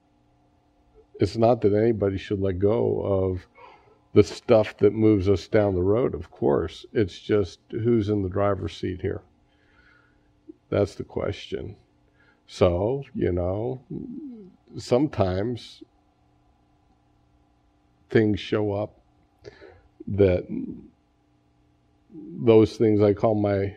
[1.18, 3.48] It's not that anybody should let go of
[4.16, 6.86] the stuff that moves us down the road, of course.
[6.94, 9.22] It's just who's in the driver's seat here.
[10.70, 11.76] That's the question.
[12.48, 13.82] So, you know,
[14.78, 15.84] sometimes
[18.10, 18.98] things show up
[20.08, 20.46] that
[22.14, 23.76] those things I call my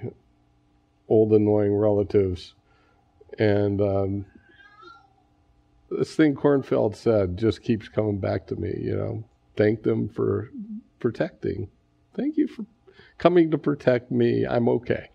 [1.08, 2.54] old annoying relatives.
[3.40, 4.26] And um,
[5.90, 9.24] this thing Kornfield said just keeps coming back to me, you know
[9.58, 10.50] thank them for
[11.00, 11.68] protecting.
[12.14, 12.64] Thank you for
[13.18, 14.46] coming to protect me.
[14.46, 15.10] I'm okay.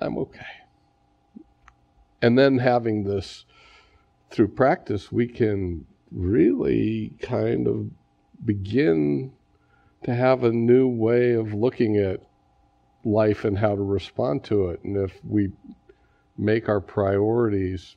[0.00, 0.46] I'm okay.
[2.22, 3.44] And then having this
[4.30, 7.90] through practice, we can really kind of
[8.44, 9.32] begin
[10.04, 12.20] to have a new way of looking at
[13.04, 14.82] life and how to respond to it.
[14.84, 15.50] And if we
[16.38, 17.96] make our priorities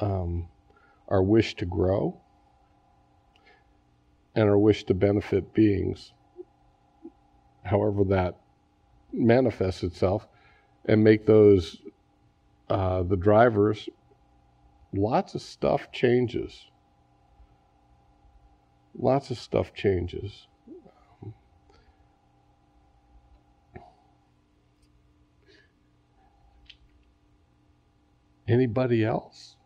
[0.00, 0.48] um,
[1.08, 2.20] our wish to grow,
[4.34, 6.12] and our wish to benefit beings,
[7.64, 8.36] however that
[9.12, 10.26] manifests itself,
[10.86, 11.80] and make those
[12.68, 13.88] uh, the drivers,
[14.92, 16.66] lots of stuff changes.
[18.96, 20.46] Lots of stuff changes.
[28.46, 29.56] Anybody else?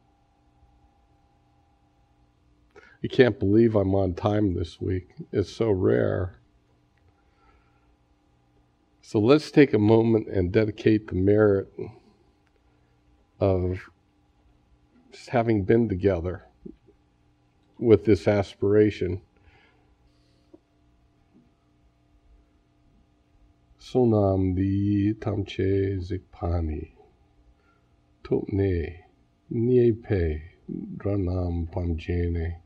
[3.03, 5.11] I can't believe I'm on time this week.
[5.31, 6.41] It's so rare.
[9.03, 11.73] So let's take a moment and dedicate the merit
[13.39, 13.89] of
[15.13, 16.45] just having been together
[17.79, 19.21] with this aspiration.
[23.81, 26.91] Sonam di tamche zikpani,
[28.25, 28.97] topne,
[29.51, 30.43] niepe,
[30.97, 32.57] dranam pamjene.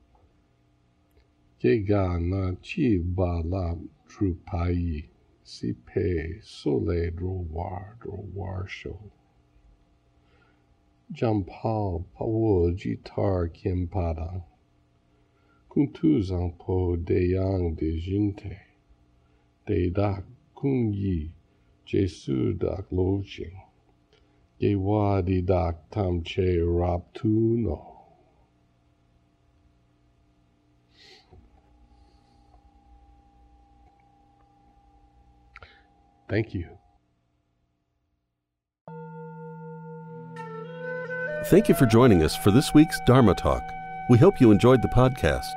[1.62, 5.04] Gegana chi bala trupayi
[5.44, 8.98] si pe sole drowar drowar sho.
[11.14, 14.42] Jampal pawo jitar kimpada.
[15.70, 18.58] Kuntuzang po deyang de jinte.
[19.64, 20.20] De da
[20.56, 21.30] kung yi
[21.86, 23.54] jesu da k lo ching
[24.60, 27.91] Gewa di da tamche rap tu no.
[36.32, 36.66] Thank you.
[41.50, 43.62] Thank you for joining us for this week's Dharma Talk.
[44.08, 45.52] We hope you enjoyed the podcast.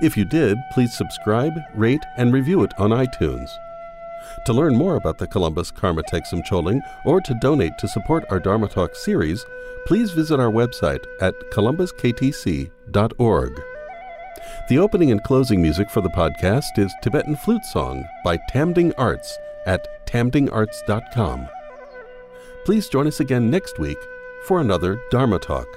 [0.00, 3.50] If you did, please subscribe, rate, and review it on iTunes.
[4.44, 8.38] To learn more about the Columbus Karma Thegsum Choling or to donate to support our
[8.38, 9.44] Dharma Talk series,
[9.88, 13.62] please visit our website at columbusktc.org.
[14.68, 19.36] The opening and closing music for the podcast is Tibetan Flute Song by Tamding Arts
[19.66, 21.48] at tamdingarts.com.
[22.64, 23.98] Please join us again next week
[24.44, 25.68] for another Dharma Talk.